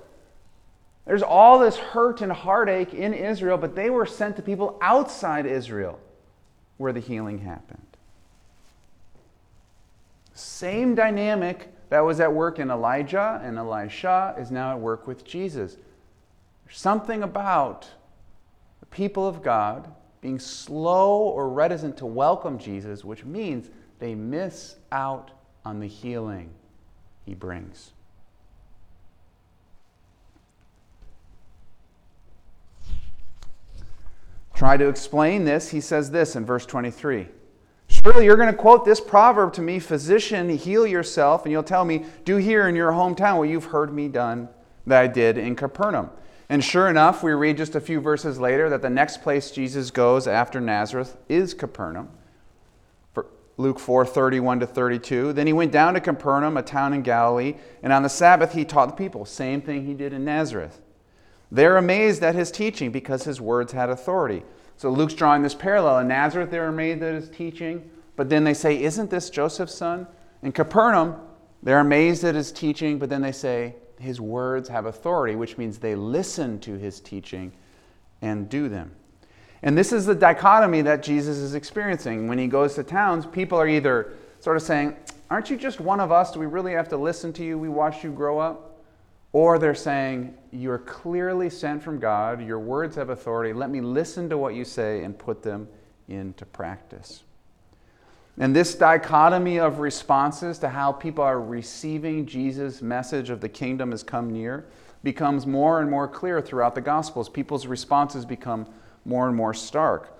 There's 1.05 1.21
all 1.21 1.59
this 1.59 1.77
hurt 1.77 2.21
and 2.21 2.31
heartache 2.31 2.93
in 2.95 3.13
Israel, 3.13 3.57
but 3.57 3.75
they 3.75 3.89
were 3.91 4.07
sent 4.07 4.35
to 4.37 4.41
people 4.41 4.79
outside 4.81 5.45
Israel 5.45 5.99
where 6.77 6.93
the 6.93 6.99
healing 6.99 7.39
happened. 7.39 7.85
Same 10.33 10.95
dynamic 10.95 11.69
that 11.89 11.99
was 11.99 12.19
at 12.19 12.33
work 12.33 12.57
in 12.57 12.71
Elijah 12.71 13.39
and 13.43 13.57
Elisha 13.57 14.35
is 14.39 14.49
now 14.49 14.71
at 14.71 14.79
work 14.79 15.05
with 15.05 15.25
Jesus. 15.25 15.75
There's 16.65 16.79
something 16.79 17.21
about 17.21 17.89
people 18.91 19.27
of 19.27 19.41
God 19.41 19.91
being 20.21 20.39
slow 20.39 21.17
or 21.21 21.49
reticent 21.49 21.97
to 21.97 22.05
welcome 22.05 22.59
Jesus, 22.59 23.03
which 23.03 23.25
means 23.25 23.69
they 23.99 24.13
miss 24.13 24.75
out 24.91 25.31
on 25.65 25.79
the 25.79 25.87
healing 25.87 26.49
he 27.25 27.33
brings. 27.33 27.91
Try 34.53 34.77
to 34.77 34.87
explain 34.87 35.43
this. 35.43 35.69
He 35.69 35.81
says 35.81 36.11
this 36.11 36.35
in 36.35 36.45
verse 36.45 36.67
23. 36.67 37.27
Surely 37.87 38.25
you're 38.25 38.35
going 38.37 38.51
to 38.51 38.57
quote 38.57 38.85
this 38.85 39.01
proverb 39.01 39.53
to 39.53 39.61
me 39.61 39.79
Physician, 39.79 40.49
heal 40.49 40.85
yourself, 40.85 41.45
and 41.45 41.51
you'll 41.51 41.63
tell 41.63 41.83
me, 41.83 42.05
Do 42.25 42.37
here 42.37 42.67
in 42.67 42.75
your 42.75 42.91
hometown 42.91 43.37
what 43.37 43.49
you've 43.49 43.65
heard 43.65 43.91
me 43.91 44.07
done 44.07 44.49
that 44.85 45.01
I 45.01 45.07
did 45.07 45.37
in 45.37 45.55
Capernaum. 45.55 46.09
And 46.51 46.61
sure 46.61 46.89
enough, 46.89 47.23
we 47.23 47.31
read 47.31 47.55
just 47.55 47.75
a 47.75 47.79
few 47.79 48.01
verses 48.01 48.37
later 48.37 48.69
that 48.71 48.81
the 48.81 48.89
next 48.89 49.21
place 49.21 49.51
Jesus 49.51 49.89
goes 49.89 50.27
after 50.27 50.59
Nazareth 50.59 51.15
is 51.29 51.53
Capernaum. 51.53 52.09
For 53.13 53.27
Luke 53.55 53.79
4 53.79 54.05
31 54.05 54.59
to 54.59 54.67
32. 54.67 55.31
Then 55.31 55.47
he 55.47 55.53
went 55.53 55.71
down 55.71 55.93
to 55.93 56.01
Capernaum, 56.01 56.57
a 56.57 56.61
town 56.61 56.91
in 56.91 57.03
Galilee, 57.03 57.55
and 57.81 57.93
on 57.93 58.03
the 58.03 58.09
Sabbath 58.09 58.51
he 58.51 58.65
taught 58.65 58.89
the 58.89 58.95
people. 58.95 59.23
Same 59.23 59.61
thing 59.61 59.85
he 59.85 59.93
did 59.93 60.11
in 60.11 60.25
Nazareth. 60.25 60.81
They're 61.49 61.77
amazed 61.77 62.21
at 62.21 62.35
his 62.35 62.51
teaching 62.51 62.91
because 62.91 63.23
his 63.23 63.39
words 63.39 63.71
had 63.71 63.89
authority. 63.89 64.43
So 64.75 64.89
Luke's 64.89 65.13
drawing 65.13 65.43
this 65.43 65.55
parallel. 65.55 65.99
In 65.99 66.09
Nazareth, 66.09 66.51
they're 66.51 66.67
amazed 66.67 67.01
at 67.01 67.13
his 67.13 67.29
teaching, 67.29 67.89
but 68.17 68.27
then 68.27 68.43
they 68.43 68.53
say, 68.53 68.83
Isn't 68.83 69.09
this 69.09 69.29
Joseph's 69.29 69.75
son? 69.75 70.05
In 70.43 70.51
Capernaum, 70.51 71.15
they're 71.63 71.79
amazed 71.79 72.25
at 72.25 72.35
his 72.35 72.51
teaching, 72.51 72.99
but 72.99 73.09
then 73.09 73.21
they 73.21 73.31
say, 73.31 73.75
his 74.01 74.19
words 74.19 74.69
have 74.69 74.85
authority, 74.85 75.35
which 75.35 75.57
means 75.57 75.77
they 75.77 75.95
listen 75.95 76.59
to 76.59 76.77
his 76.77 76.99
teaching 76.99 77.51
and 78.21 78.49
do 78.49 78.69
them. 78.69 78.91
And 79.63 79.77
this 79.77 79.91
is 79.91 80.05
the 80.05 80.15
dichotomy 80.15 80.81
that 80.81 81.03
Jesus 81.03 81.37
is 81.37 81.53
experiencing. 81.53 82.27
When 82.27 82.37
he 82.37 82.47
goes 82.47 82.75
to 82.75 82.83
towns, 82.83 83.25
people 83.25 83.59
are 83.59 83.67
either 83.67 84.13
sort 84.39 84.57
of 84.57 84.63
saying, 84.63 84.95
Aren't 85.29 85.49
you 85.49 85.55
just 85.55 85.79
one 85.79 85.99
of 85.99 86.11
us? 86.11 86.31
Do 86.31 86.39
we 86.39 86.45
really 86.45 86.73
have 86.73 86.89
to 86.89 86.97
listen 86.97 87.31
to 87.33 87.43
you? 87.43 87.57
We 87.57 87.69
watched 87.69 88.03
you 88.03 88.11
grow 88.11 88.39
up. 88.39 88.79
Or 89.33 89.59
they're 89.59 89.75
saying, 89.75 90.35
You're 90.51 90.79
clearly 90.79 91.49
sent 91.49 91.83
from 91.83 91.99
God. 91.99 92.45
Your 92.45 92.59
words 92.59 92.95
have 92.95 93.09
authority. 93.09 93.53
Let 93.53 93.69
me 93.69 93.81
listen 93.81 94.29
to 94.29 94.37
what 94.37 94.55
you 94.55 94.65
say 94.65 95.03
and 95.03 95.17
put 95.17 95.41
them 95.43 95.67
into 96.07 96.45
practice. 96.45 97.23
And 98.37 98.55
this 98.55 98.75
dichotomy 98.75 99.59
of 99.59 99.79
responses 99.79 100.57
to 100.59 100.69
how 100.69 100.91
people 100.91 101.23
are 101.23 101.39
receiving 101.39 102.25
Jesus' 102.25 102.81
message 102.81 103.29
of 103.29 103.41
the 103.41 103.49
kingdom 103.49 103.91
has 103.91 104.03
come 104.03 104.31
near 104.31 104.65
becomes 105.03 105.45
more 105.45 105.81
and 105.81 105.89
more 105.89 106.07
clear 106.07 106.41
throughout 106.41 106.75
the 106.75 106.81
Gospels. 106.81 107.27
People's 107.27 107.65
responses 107.65 108.25
become 108.25 108.67
more 109.03 109.27
and 109.27 109.35
more 109.35 109.53
stark. 109.53 110.17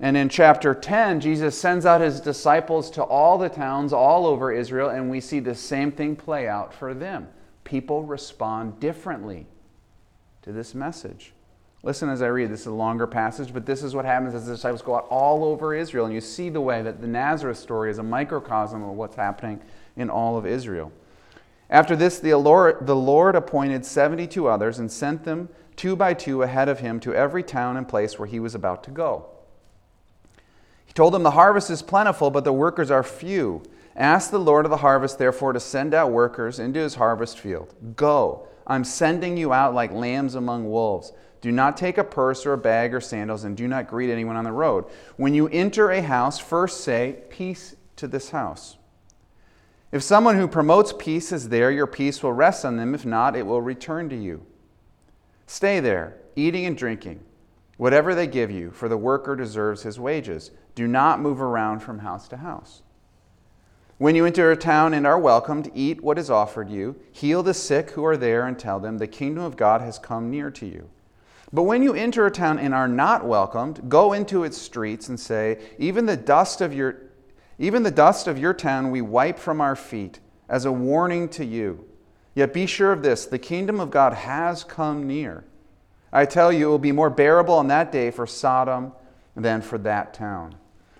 And 0.00 0.16
in 0.16 0.28
chapter 0.28 0.74
10, 0.74 1.20
Jesus 1.20 1.58
sends 1.58 1.84
out 1.84 2.00
his 2.00 2.20
disciples 2.20 2.90
to 2.92 3.02
all 3.02 3.36
the 3.36 3.48
towns 3.48 3.92
all 3.92 4.26
over 4.26 4.52
Israel, 4.52 4.90
and 4.90 5.10
we 5.10 5.20
see 5.20 5.40
the 5.40 5.54
same 5.54 5.90
thing 5.90 6.14
play 6.14 6.46
out 6.46 6.72
for 6.72 6.94
them. 6.94 7.28
People 7.64 8.04
respond 8.04 8.78
differently 8.78 9.46
to 10.42 10.52
this 10.52 10.74
message. 10.74 11.32
Listen 11.82 12.08
as 12.08 12.22
I 12.22 12.26
read. 12.26 12.50
This 12.50 12.62
is 12.62 12.66
a 12.66 12.72
longer 12.72 13.06
passage, 13.06 13.54
but 13.54 13.64
this 13.64 13.82
is 13.82 13.94
what 13.94 14.04
happens 14.04 14.34
as 14.34 14.46
the 14.46 14.54
disciples 14.54 14.82
go 14.82 14.96
out 14.96 15.06
all 15.10 15.44
over 15.44 15.74
Israel. 15.74 16.06
And 16.06 16.14
you 16.14 16.20
see 16.20 16.48
the 16.48 16.60
way 16.60 16.82
that 16.82 17.00
the 17.00 17.06
Nazareth 17.06 17.58
story 17.58 17.90
is 17.90 17.98
a 17.98 18.02
microcosm 18.02 18.82
of 18.82 18.96
what's 18.96 19.16
happening 19.16 19.60
in 19.96 20.10
all 20.10 20.36
of 20.36 20.44
Israel. 20.44 20.92
After 21.70 21.94
this, 21.94 22.18
the 22.18 22.34
Lord, 22.34 22.86
the 22.86 22.96
Lord 22.96 23.36
appointed 23.36 23.84
72 23.84 24.48
others 24.48 24.78
and 24.78 24.90
sent 24.90 25.24
them 25.24 25.48
two 25.76 25.94
by 25.94 26.14
two 26.14 26.42
ahead 26.42 26.68
of 26.68 26.80
him 26.80 26.98
to 27.00 27.14
every 27.14 27.42
town 27.42 27.76
and 27.76 27.86
place 27.86 28.18
where 28.18 28.26
he 28.26 28.40
was 28.40 28.54
about 28.54 28.82
to 28.84 28.90
go. 28.90 29.26
He 30.86 30.92
told 30.92 31.14
them, 31.14 31.22
The 31.22 31.32
harvest 31.32 31.70
is 31.70 31.82
plentiful, 31.82 32.30
but 32.30 32.44
the 32.44 32.52
workers 32.52 32.90
are 32.90 33.02
few. 33.04 33.62
Ask 33.94 34.30
the 34.30 34.38
Lord 34.38 34.64
of 34.64 34.70
the 34.70 34.78
harvest, 34.78 35.18
therefore, 35.18 35.52
to 35.52 35.60
send 35.60 35.92
out 35.92 36.10
workers 36.10 36.58
into 36.58 36.80
his 36.80 36.94
harvest 36.96 37.38
field. 37.38 37.74
Go, 37.94 38.48
I'm 38.66 38.84
sending 38.84 39.36
you 39.36 39.52
out 39.52 39.74
like 39.74 39.92
lambs 39.92 40.34
among 40.34 40.70
wolves. 40.70 41.12
Do 41.40 41.52
not 41.52 41.76
take 41.76 41.98
a 41.98 42.04
purse 42.04 42.44
or 42.44 42.52
a 42.52 42.58
bag 42.58 42.94
or 42.94 43.00
sandals, 43.00 43.44
and 43.44 43.56
do 43.56 43.68
not 43.68 43.88
greet 43.88 44.10
anyone 44.10 44.36
on 44.36 44.44
the 44.44 44.52
road. 44.52 44.86
When 45.16 45.34
you 45.34 45.48
enter 45.48 45.90
a 45.90 46.02
house, 46.02 46.38
first 46.38 46.82
say, 46.82 47.18
Peace 47.30 47.76
to 47.96 48.08
this 48.08 48.30
house. 48.30 48.76
If 49.90 50.02
someone 50.02 50.36
who 50.36 50.48
promotes 50.48 50.92
peace 50.92 51.32
is 51.32 51.48
there, 51.48 51.70
your 51.70 51.86
peace 51.86 52.22
will 52.22 52.32
rest 52.32 52.64
on 52.64 52.76
them. 52.76 52.94
If 52.94 53.06
not, 53.06 53.36
it 53.36 53.46
will 53.46 53.62
return 53.62 54.08
to 54.10 54.16
you. 54.16 54.44
Stay 55.46 55.80
there, 55.80 56.16
eating 56.36 56.66
and 56.66 56.76
drinking, 56.76 57.20
whatever 57.78 58.14
they 58.14 58.26
give 58.26 58.50
you, 58.50 58.70
for 58.70 58.88
the 58.88 58.98
worker 58.98 59.34
deserves 59.34 59.82
his 59.82 59.98
wages. 59.98 60.50
Do 60.74 60.86
not 60.86 61.20
move 61.20 61.40
around 61.40 61.80
from 61.80 62.00
house 62.00 62.28
to 62.28 62.36
house. 62.36 62.82
When 63.96 64.14
you 64.14 64.26
enter 64.26 64.52
a 64.52 64.56
town 64.56 64.94
and 64.94 65.06
are 65.06 65.18
welcomed, 65.18 65.72
eat 65.74 66.02
what 66.02 66.18
is 66.18 66.30
offered 66.30 66.68
you, 66.68 66.96
heal 67.10 67.42
the 67.42 67.54
sick 67.54 67.90
who 67.90 68.04
are 68.04 68.16
there, 68.16 68.46
and 68.46 68.58
tell 68.58 68.78
them, 68.78 68.98
The 68.98 69.06
kingdom 69.06 69.42
of 69.42 69.56
God 69.56 69.80
has 69.80 69.98
come 69.98 70.30
near 70.30 70.50
to 70.50 70.66
you. 70.66 70.88
But 71.52 71.62
when 71.62 71.82
you 71.82 71.94
enter 71.94 72.26
a 72.26 72.30
town 72.30 72.58
and 72.58 72.74
are 72.74 72.88
not 72.88 73.24
welcomed, 73.24 73.88
go 73.88 74.12
into 74.12 74.44
its 74.44 74.58
streets 74.58 75.08
and 75.08 75.18
say, 75.18 75.58
Even 75.78 76.06
the 76.06 76.16
dust 76.16 76.60
of 76.60 76.74
your 76.74 76.96
even 77.60 77.82
the 77.82 77.90
dust 77.90 78.28
of 78.28 78.38
your 78.38 78.54
town 78.54 78.92
we 78.92 79.00
wipe 79.00 79.38
from 79.38 79.60
our 79.60 79.74
feet 79.74 80.20
as 80.48 80.64
a 80.64 80.70
warning 80.70 81.28
to 81.30 81.44
you. 81.44 81.84
Yet 82.34 82.52
be 82.52 82.66
sure 82.66 82.92
of 82.92 83.02
this 83.02 83.26
the 83.26 83.38
kingdom 83.38 83.80
of 83.80 83.90
God 83.90 84.12
has 84.12 84.62
come 84.62 85.06
near. 85.06 85.44
I 86.12 86.24
tell 86.24 86.52
you, 86.52 86.68
it 86.68 86.70
will 86.70 86.78
be 86.78 86.92
more 86.92 87.10
bearable 87.10 87.54
on 87.54 87.66
that 87.68 87.90
day 87.90 88.10
for 88.10 88.26
Sodom 88.26 88.92
than 89.34 89.60
for 89.60 89.76
that 89.78 90.14
town. 90.14 90.54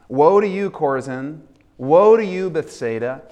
Woe 0.08 0.40
to 0.40 0.48
you, 0.48 0.70
Chorazin! 0.70 1.42
Woe 1.76 2.16
to 2.16 2.24
you, 2.24 2.50
Bethsaida! 2.50 3.22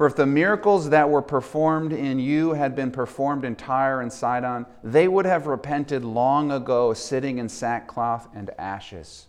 For 0.00 0.06
if 0.06 0.16
the 0.16 0.24
miracles 0.24 0.88
that 0.88 1.10
were 1.10 1.20
performed 1.20 1.92
in 1.92 2.18
you 2.18 2.54
had 2.54 2.74
been 2.74 2.90
performed 2.90 3.44
in 3.44 3.54
Tyre 3.54 4.00
and 4.00 4.10
Sidon, 4.10 4.64
they 4.82 5.06
would 5.06 5.26
have 5.26 5.46
repented 5.46 6.06
long 6.06 6.50
ago, 6.50 6.94
sitting 6.94 7.36
in 7.36 7.50
sackcloth 7.50 8.26
and 8.34 8.48
ashes. 8.58 9.26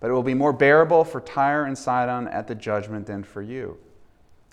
But 0.00 0.08
it 0.08 0.14
will 0.14 0.22
be 0.22 0.32
more 0.32 0.54
bearable 0.54 1.04
for 1.04 1.20
Tyre 1.20 1.66
and 1.66 1.76
Sidon 1.76 2.26
at 2.28 2.46
the 2.46 2.54
judgment 2.54 3.04
than 3.04 3.22
for 3.22 3.42
you. 3.42 3.76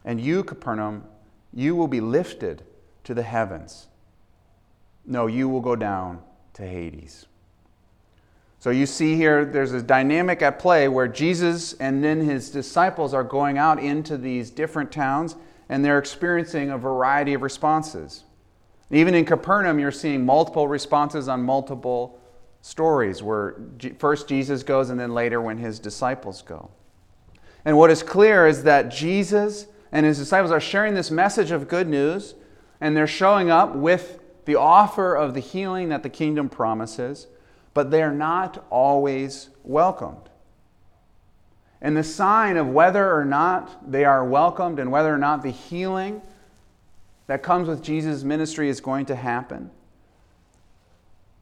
And 0.03 0.19
you, 0.19 0.43
Capernaum, 0.43 1.05
you 1.53 1.73
will 1.73 1.87
be 1.87 2.01
lifted 2.01 2.63
to 3.05 3.13
the 3.13 3.23
heavens. 3.23 3.87
No, 5.05 5.27
you 5.27 5.47
will 5.47 5.61
go 5.61 5.77
down 5.77 6.21
to 6.55 6.67
Hades. 6.67 7.27
So 8.63 8.69
you 8.69 8.85
see 8.85 9.17
here, 9.17 9.43
there's 9.43 9.73
a 9.73 9.81
dynamic 9.81 10.41
at 10.41 10.57
play 10.57 10.87
where 10.87 11.09
Jesus 11.09 11.73
and 11.81 12.01
then 12.01 12.21
his 12.21 12.49
disciples 12.49 13.13
are 13.13 13.21
going 13.21 13.57
out 13.57 13.77
into 13.77 14.15
these 14.15 14.49
different 14.49 14.89
towns 14.89 15.35
and 15.67 15.83
they're 15.83 15.99
experiencing 15.99 16.69
a 16.69 16.77
variety 16.77 17.33
of 17.33 17.41
responses. 17.41 18.23
Even 18.89 19.15
in 19.15 19.25
Capernaum, 19.25 19.79
you're 19.79 19.91
seeing 19.91 20.25
multiple 20.25 20.69
responses 20.69 21.27
on 21.27 21.43
multiple 21.43 22.21
stories 22.61 23.21
where 23.21 23.57
first 23.97 24.29
Jesus 24.29 24.63
goes 24.63 24.89
and 24.89 24.97
then 24.97 25.13
later 25.13 25.41
when 25.41 25.57
his 25.57 25.77
disciples 25.77 26.41
go. 26.41 26.71
And 27.65 27.77
what 27.77 27.91
is 27.91 28.01
clear 28.01 28.47
is 28.47 28.63
that 28.63 28.87
Jesus 28.87 29.67
and 29.91 30.05
his 30.05 30.17
disciples 30.17 30.53
are 30.53 30.61
sharing 30.61 30.93
this 30.93 31.11
message 31.11 31.51
of 31.51 31.67
good 31.67 31.89
news 31.89 32.35
and 32.79 32.95
they're 32.95 33.07
showing 33.07 33.51
up 33.51 33.75
with 33.75 34.21
the 34.45 34.55
offer 34.55 35.15
of 35.15 35.33
the 35.33 35.41
healing 35.41 35.89
that 35.89 36.01
the 36.01 36.09
kingdom 36.09 36.47
promises, 36.47 37.27
but 37.73 37.91
they're 37.91 38.11
not 38.11 38.65
always 38.69 39.49
welcomed. 39.63 40.29
And 41.81 41.97
the 41.97 42.03
sign 42.03 42.55
of 42.57 42.69
whether 42.69 43.13
or 43.13 43.25
not 43.25 43.91
they 43.91 44.05
are 44.05 44.23
welcomed 44.23 44.79
and 44.79 44.91
whether 44.91 45.13
or 45.13 45.17
not 45.17 45.43
the 45.43 45.51
healing 45.51 46.21
that 47.27 47.43
comes 47.43 47.67
with 47.67 47.83
Jesus' 47.83 48.23
ministry 48.23 48.69
is 48.69 48.79
going 48.79 49.05
to 49.07 49.15
happen 49.15 49.69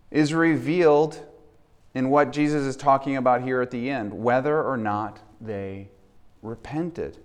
is 0.09 0.33
revealed 0.33 1.19
in 1.93 2.09
what 2.09 2.31
Jesus 2.31 2.63
is 2.63 2.75
talking 2.75 3.17
about 3.17 3.41
here 3.41 3.61
at 3.61 3.71
the 3.71 3.89
end 3.89 4.13
whether 4.13 4.61
or 4.63 4.77
not 4.77 5.19
they 5.39 5.89
repented. 6.41 7.17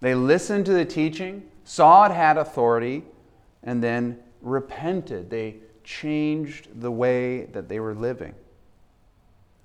They 0.00 0.14
listened 0.14 0.66
to 0.66 0.72
the 0.72 0.84
teaching, 0.84 1.48
saw 1.64 2.06
it 2.06 2.12
had 2.12 2.36
authority, 2.36 3.04
and 3.62 3.82
then 3.82 4.18
repented. 4.42 5.30
They 5.30 5.56
changed 5.84 6.80
the 6.80 6.90
way 6.90 7.44
that 7.46 7.68
they 7.68 7.78
were 7.78 7.94
living. 7.94 8.34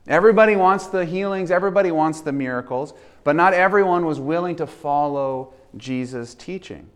Everybody 0.08 0.56
wants 0.56 0.88
the 0.88 1.06
healings, 1.06 1.52
everybody 1.52 1.92
wants 1.92 2.22
the 2.22 2.32
miracles, 2.32 2.94
but 3.24 3.36
not 3.36 3.54
everyone 3.54 4.06
was 4.06 4.20
willing 4.20 4.56
to 4.58 4.68
follow 4.68 5.54
Jesus' 5.78 6.34
teaching. 6.34 6.90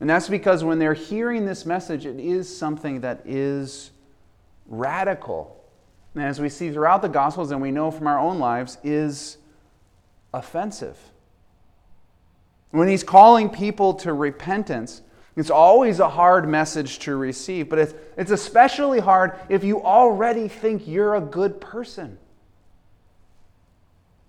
And 0.00 0.08
that's 0.08 0.28
because 0.28 0.62
when 0.62 0.78
they're 0.78 0.94
hearing 0.94 1.46
this 1.46 1.64
message, 1.64 2.06
it 2.06 2.20
is 2.20 2.54
something 2.54 3.00
that 3.00 3.22
is 3.24 3.90
radical, 4.66 5.64
and 6.14 6.24
as 6.24 6.40
we 6.40 6.48
see 6.48 6.70
throughout 6.70 7.02
the 7.02 7.08
Gospels 7.08 7.50
and 7.50 7.60
we 7.60 7.70
know 7.70 7.90
from 7.90 8.06
our 8.06 8.18
own 8.18 8.38
lives, 8.38 8.78
is 8.82 9.38
offensive. 10.32 10.98
When 12.70 12.88
he's 12.88 13.04
calling 13.04 13.48
people 13.48 13.94
to 13.94 14.12
repentance, 14.12 15.02
it's 15.36 15.50
always 15.50 16.00
a 16.00 16.08
hard 16.08 16.48
message 16.48 16.98
to 17.00 17.14
receive, 17.14 17.68
but 17.68 17.78
it's, 17.78 17.94
it's 18.16 18.30
especially 18.30 19.00
hard 19.00 19.38
if 19.50 19.62
you 19.62 19.82
already 19.82 20.48
think 20.48 20.88
you're 20.88 21.14
a 21.14 21.20
good 21.20 21.60
person, 21.60 22.16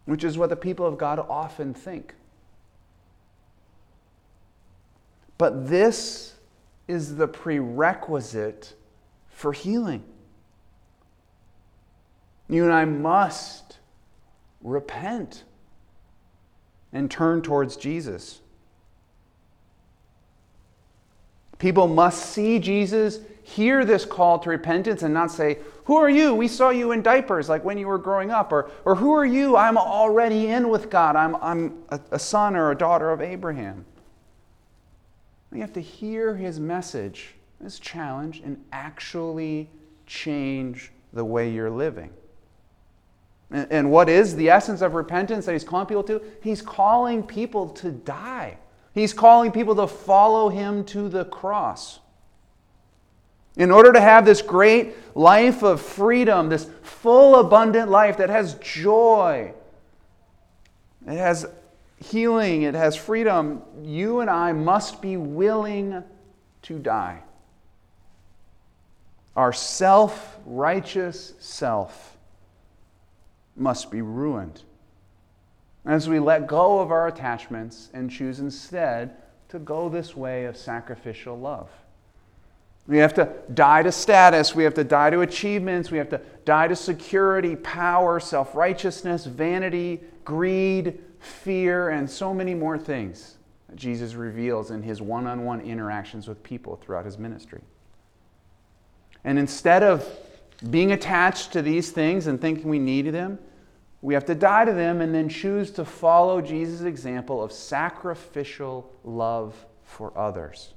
which 0.05 0.25
is 0.25 0.37
what 0.37 0.49
the 0.49 0.57
people 0.57 0.85
of 0.85 0.97
God 0.97 1.19
often 1.19 1.73
think. 1.73 2.13
But 5.37 5.69
this 5.69 6.35
is 6.89 7.15
the 7.15 7.27
prerequisite 7.27 8.73
for 9.29 9.53
healing. 9.53 10.03
You 12.49 12.65
and 12.65 12.73
I 12.73 12.83
must 12.83 13.77
repent 14.61 15.43
and 16.91 17.09
turn 17.09 17.41
towards 17.41 17.77
Jesus. 17.77 18.41
People 21.59 21.87
must 21.87 22.27
see 22.27 22.59
Jesus, 22.59 23.19
hear 23.43 23.83
this 23.83 24.05
call 24.05 24.39
to 24.39 24.49
repentance, 24.49 25.01
and 25.01 25.13
not 25.13 25.31
say, 25.31 25.59
Who 25.85 25.95
are 25.95 26.09
you? 26.09 26.35
We 26.35 26.47
saw 26.47 26.69
you 26.69 26.91
in 26.91 27.01
diapers 27.01 27.49
like 27.49 27.63
when 27.63 27.77
you 27.77 27.87
were 27.87 27.97
growing 27.97 28.29
up. 28.29 28.51
Or, 28.51 28.69
or 28.85 28.95
Who 28.95 29.13
are 29.13 29.25
you? 29.25 29.57
I'm 29.57 29.77
already 29.77 30.47
in 30.47 30.69
with 30.69 30.89
God. 30.89 31.15
I'm, 31.15 31.35
I'm 31.37 31.83
a, 31.89 31.99
a 32.11 32.19
son 32.19 32.55
or 32.55 32.71
a 32.71 32.77
daughter 32.77 33.11
of 33.11 33.21
Abraham. 33.21 33.85
We 35.51 35.59
have 35.61 35.73
to 35.73 35.81
hear 35.81 36.35
his 36.35 36.59
message, 36.59 37.35
his 37.63 37.79
challenge, 37.79 38.41
and 38.43 38.63
actually 38.71 39.69
change 40.05 40.91
the 41.13 41.23
way 41.23 41.49
you're 41.51 41.69
living. 41.69 42.11
And 43.49 43.89
what 43.89 44.09
is 44.09 44.35
the 44.35 44.49
essence 44.49 44.81
of 44.81 44.93
repentance 44.93 45.45
that 45.45 45.53
he's 45.53 45.63
calling 45.63 45.87
people 45.87 46.03
to? 46.03 46.21
He's 46.43 46.61
calling 46.61 47.23
people 47.23 47.69
to 47.69 47.91
die. 47.91 48.57
He's 48.97 49.13
calling 49.13 49.51
people 49.51 49.75
to 49.75 49.87
follow 49.87 50.49
him 50.49 50.83
to 50.85 51.07
the 51.07 51.25
cross. 51.25 51.99
In 53.55 53.69
order 53.69 53.93
to 53.93 54.01
have 54.01 54.25
this 54.25 54.41
great 54.41 54.95
life 55.15 55.63
of 55.63 55.81
freedom, 55.81 56.49
this 56.49 56.67
full, 56.81 57.35
abundant 57.35 57.91
life 57.91 58.17
that 58.17 58.29
has 58.29 58.55
joy, 58.55 59.53
it 61.05 61.17
has 61.17 61.45
healing, 62.03 62.63
it 62.63 62.73
has 62.73 62.95
freedom, 62.95 63.61
you 63.83 64.19
and 64.19 64.29
I 64.29 64.51
must 64.53 65.01
be 65.01 65.15
willing 65.15 66.03
to 66.63 66.79
die. 66.79 67.21
Our 69.35 69.53
self 69.53 70.37
righteous 70.45 71.33
self 71.39 72.17
must 73.55 73.91
be 73.91 74.01
ruined. 74.01 74.63
As 75.87 76.09
we 76.09 76.19
let 76.19 76.45
go 76.45 76.79
of 76.79 76.91
our 76.91 77.07
attachments 77.07 77.89
and 77.93 78.11
choose 78.11 78.39
instead 78.39 79.15
to 79.49 79.57
go 79.57 79.87
this 79.87 80.15
way 80.15 80.45
of 80.45 80.57
sacrificial 80.57 81.39
love. 81.39 81.69
We 82.87 82.97
have 82.97 83.13
to 83.15 83.29
die 83.53 83.83
to 83.83 83.91
status. 83.91 84.53
We 84.53 84.63
have 84.63 84.73
to 84.75 84.83
die 84.83 85.09
to 85.09 85.21
achievements. 85.21 85.89
We 85.89 85.97
have 85.97 86.09
to 86.09 86.21
die 86.45 86.67
to 86.67 86.75
security, 86.75 87.55
power, 87.55 88.19
self 88.19 88.53
righteousness, 88.53 89.25
vanity, 89.25 90.01
greed, 90.23 90.99
fear, 91.19 91.89
and 91.89 92.09
so 92.09 92.33
many 92.33 92.53
more 92.53 92.77
things 92.77 93.37
that 93.69 93.77
Jesus 93.77 94.13
reveals 94.13 94.71
in 94.71 94.83
his 94.83 95.01
one 95.01 95.25
on 95.25 95.43
one 95.43 95.61
interactions 95.61 96.27
with 96.27 96.43
people 96.43 96.77
throughout 96.77 97.05
his 97.05 97.17
ministry. 97.17 97.61
And 99.23 99.39
instead 99.39 99.83
of 99.83 100.07
being 100.69 100.91
attached 100.91 101.53
to 101.53 101.61
these 101.61 101.91
things 101.91 102.27
and 102.27 102.39
thinking 102.39 102.69
we 102.69 102.79
need 102.79 103.07
them, 103.07 103.39
We 104.01 104.13
have 104.13 104.25
to 104.25 104.35
die 104.35 104.65
to 104.65 104.73
them 104.73 105.01
and 105.01 105.13
then 105.13 105.27
choose 105.27 105.71
to 105.71 105.85
follow 105.85 106.41
Jesus' 106.41 106.81
example 106.81 107.43
of 107.43 107.51
sacrificial 107.51 108.91
love 109.03 109.55
for 109.83 110.15
others. 110.17 110.73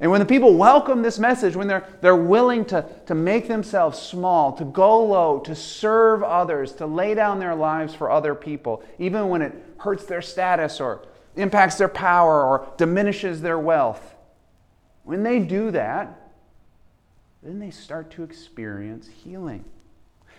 And 0.00 0.10
when 0.10 0.20
the 0.20 0.26
people 0.26 0.54
welcome 0.54 1.02
this 1.02 1.18
message, 1.18 1.56
when 1.56 1.66
they're, 1.66 1.88
they're 2.00 2.14
willing 2.14 2.64
to, 2.66 2.88
to 3.06 3.14
make 3.16 3.48
themselves 3.48 3.98
small, 3.98 4.52
to 4.52 4.64
go 4.64 5.02
low, 5.04 5.40
to 5.40 5.56
serve 5.56 6.22
others, 6.22 6.72
to 6.74 6.86
lay 6.86 7.14
down 7.14 7.40
their 7.40 7.56
lives 7.56 7.94
for 7.94 8.10
other 8.10 8.34
people, 8.34 8.82
even 8.98 9.28
when 9.28 9.42
it 9.42 9.52
hurts 9.78 10.04
their 10.04 10.22
status 10.22 10.80
or 10.80 11.02
impacts 11.34 11.76
their 11.78 11.88
power 11.88 12.44
or 12.44 12.68
diminishes 12.76 13.40
their 13.40 13.58
wealth, 13.58 14.14
when 15.02 15.24
they 15.24 15.40
do 15.40 15.72
that, 15.72 16.30
then 17.42 17.58
they 17.58 17.70
start 17.70 18.10
to 18.10 18.22
experience 18.22 19.08
healing. 19.08 19.64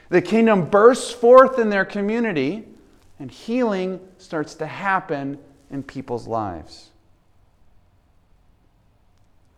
The 0.09 0.21
kingdom 0.21 0.69
bursts 0.69 1.11
forth 1.11 1.59
in 1.59 1.69
their 1.69 1.85
community, 1.85 2.67
and 3.19 3.29
healing 3.29 3.99
starts 4.17 4.55
to 4.55 4.65
happen 4.65 5.37
in 5.69 5.83
people's 5.83 6.27
lives. 6.27 6.89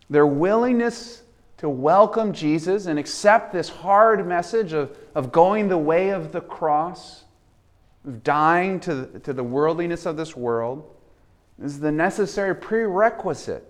Their 0.09 0.27
willingness 0.27 1.23
to 1.57 1.69
welcome 1.69 2.33
Jesus 2.33 2.87
and 2.87 2.99
accept 2.99 3.53
this 3.53 3.69
hard 3.69 4.27
message 4.27 4.73
of, 4.73 4.97
of 5.15 5.31
going 5.31 5.69
the 5.69 5.77
way 5.77 6.09
of 6.09 6.31
the 6.31 6.41
cross, 6.41 7.23
of 8.05 8.23
dying 8.23 8.79
to, 8.81 9.19
to 9.23 9.31
the 9.31 9.43
worldliness 9.43 10.05
of 10.05 10.17
this 10.17 10.35
world, 10.35 10.83
is 11.63 11.79
the 11.79 11.91
necessary 11.91 12.55
prerequisite 12.55 13.65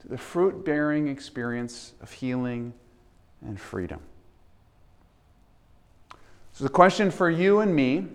to 0.00 0.08
the 0.08 0.16
fruit 0.16 0.64
bearing 0.64 1.08
experience 1.08 1.92
of 2.00 2.12
healing 2.12 2.72
and 3.44 3.60
freedom. 3.60 4.00
So, 6.56 6.64
the 6.64 6.70
question 6.70 7.10
for 7.10 7.28
you 7.28 7.60
and 7.60 7.76
me, 7.76 8.06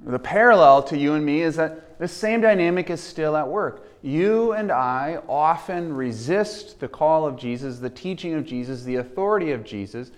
the 0.00 0.16
parallel 0.16 0.84
to 0.84 0.96
you 0.96 1.14
and 1.14 1.26
me, 1.26 1.42
is 1.42 1.56
that 1.56 1.98
the 1.98 2.06
same 2.06 2.40
dynamic 2.40 2.88
is 2.88 3.00
still 3.00 3.36
at 3.36 3.48
work. 3.48 3.84
You 4.00 4.52
and 4.52 4.70
I 4.70 5.20
often 5.28 5.92
resist 5.92 6.78
the 6.78 6.86
call 6.86 7.26
of 7.26 7.36
Jesus, 7.36 7.80
the 7.80 7.90
teaching 7.90 8.34
of 8.34 8.46
Jesus, 8.46 8.84
the 8.84 8.94
authority 8.94 9.50
of 9.50 9.64
Jesus, 9.64 10.12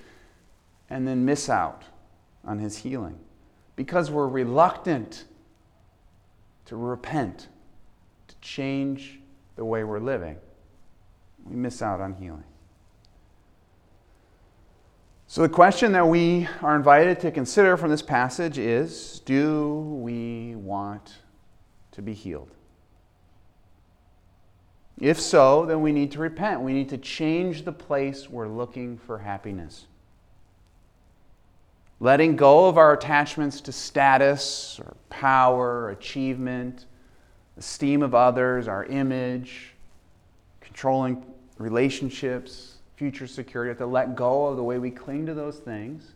and 0.90 1.09
then 1.09 1.25
miss 1.25 1.49
out 1.49 1.85
on 2.44 2.59
his 2.59 2.77
healing 2.77 3.18
because 3.75 4.11
we're 4.11 4.29
reluctant 4.29 5.25
to 6.66 6.77
repent, 6.77 7.49
to 8.27 8.35
change 8.42 9.18
the 9.57 9.64
way 9.64 9.83
we're 9.83 9.99
living. 9.99 10.37
We 11.47 11.57
miss 11.57 11.81
out 11.81 12.03
on 12.03 12.12
healing. 12.12 12.44
So, 15.31 15.43
the 15.43 15.49
question 15.51 15.93
that 15.93 16.09
we 16.09 16.49
are 16.62 16.75
invited 16.75 17.21
to 17.21 17.31
consider 17.31 17.77
from 17.77 17.91
this 17.91 18.01
passage 18.01 18.57
is 18.57 19.21
Do 19.27 19.75
we 20.03 20.55
want 20.55 21.17
to 21.93 22.01
be 22.01 22.14
healed? 22.14 22.51
If 24.99 25.21
so, 25.21 25.67
then 25.67 25.83
we 25.83 25.93
need 25.93 26.12
to 26.12 26.19
repent. 26.19 26.62
We 26.62 26.73
need 26.73 26.88
to 26.88 26.97
change 26.97 27.67
the 27.67 27.73
place 27.73 28.31
we're 28.31 28.49
looking 28.49 28.97
for 28.97 29.19
happiness. 29.19 29.85
Letting 32.01 32.35
go 32.35 32.67
of 32.67 32.79
our 32.79 32.95
attachments 32.95 33.61
to 33.62 33.73
status 33.73 34.81
or 34.83 34.97
power, 35.11 35.91
achievement, 35.91 36.87
esteem 37.59 38.03
of 38.03 38.14
others, 38.14 38.67
our 38.67 38.87
image, 38.87 39.75
controlling 40.62 41.23
relationships, 41.59 42.67
future 42.99 43.29
security. 43.29 43.69
We 43.69 43.71
have 43.71 43.79
to 43.79 43.87
let 43.87 44.17
go 44.17 44.47
of 44.47 44.57
the 44.57 44.65
way 44.65 44.79
we 44.79 44.91
cling 44.91 45.27
to 45.27 45.35
those 45.35 45.59
things 45.59 46.15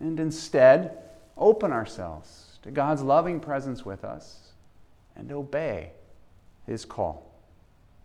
and 0.00 0.18
instead 0.18 0.98
open 1.36 1.70
ourselves 1.72 2.58
to 2.62 2.72
God's 2.72 3.00
loving 3.00 3.38
presence 3.38 3.84
with 3.84 4.04
us 4.04 4.52
and 5.14 5.30
obey 5.30 5.92
His 6.66 6.84
call. 6.84 7.30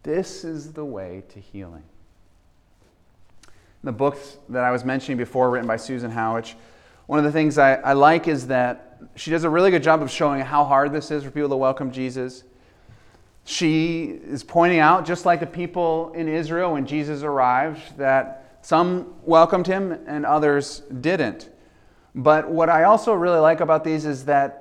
This 0.04 0.44
is 0.44 0.74
the 0.74 0.86
way 0.86 1.24
to 1.30 1.40
healing. 1.40 1.84
In 3.48 3.88
the 3.88 3.92
books 3.92 4.38
that 4.50 4.64
I 4.64 4.72
was 4.72 4.86
mentioning 4.86 5.18
before, 5.18 5.50
written 5.50 5.68
by 5.68 5.78
Susan 5.78 6.12
Howatch, 6.12 6.54
one 7.08 7.18
of 7.18 7.26
the 7.26 7.32
things 7.32 7.58
I, 7.58 7.74
I 7.76 7.94
like 7.94 8.28
is 8.28 8.48
that 8.48 9.02
she 9.16 9.32
does 9.32 9.46
a 9.46 9.50
really 9.50 9.72
good 9.72 9.84
job 9.84 10.04
of 10.04 10.12
showing 10.12 10.42
how 10.42 10.64
hard 10.64 10.94
this 10.94 11.10
is 11.10 11.24
for 11.24 11.32
people 11.32 11.50
to 11.50 11.58
welcome 11.58 11.92
Jesus 11.92 12.44
she 13.45 14.06
is 14.06 14.43
pointing 14.43 14.79
out, 14.79 15.06
just 15.06 15.25
like 15.25 15.39
the 15.39 15.45
people 15.45 16.13
in 16.13 16.27
Israel 16.27 16.73
when 16.73 16.86
Jesus 16.86 17.23
arrived, 17.23 17.97
that 17.97 18.58
some 18.62 19.13
welcomed 19.23 19.67
him 19.67 19.91
and 20.08 20.25
others 20.25 20.82
didn't. 21.01 21.49
But 22.15 22.49
what 22.49 22.69
I 22.69 22.84
also 22.84 23.13
really 23.13 23.39
like 23.39 23.60
about 23.60 23.84
these 23.84 24.06
is 24.06 24.25
that 24.25 24.60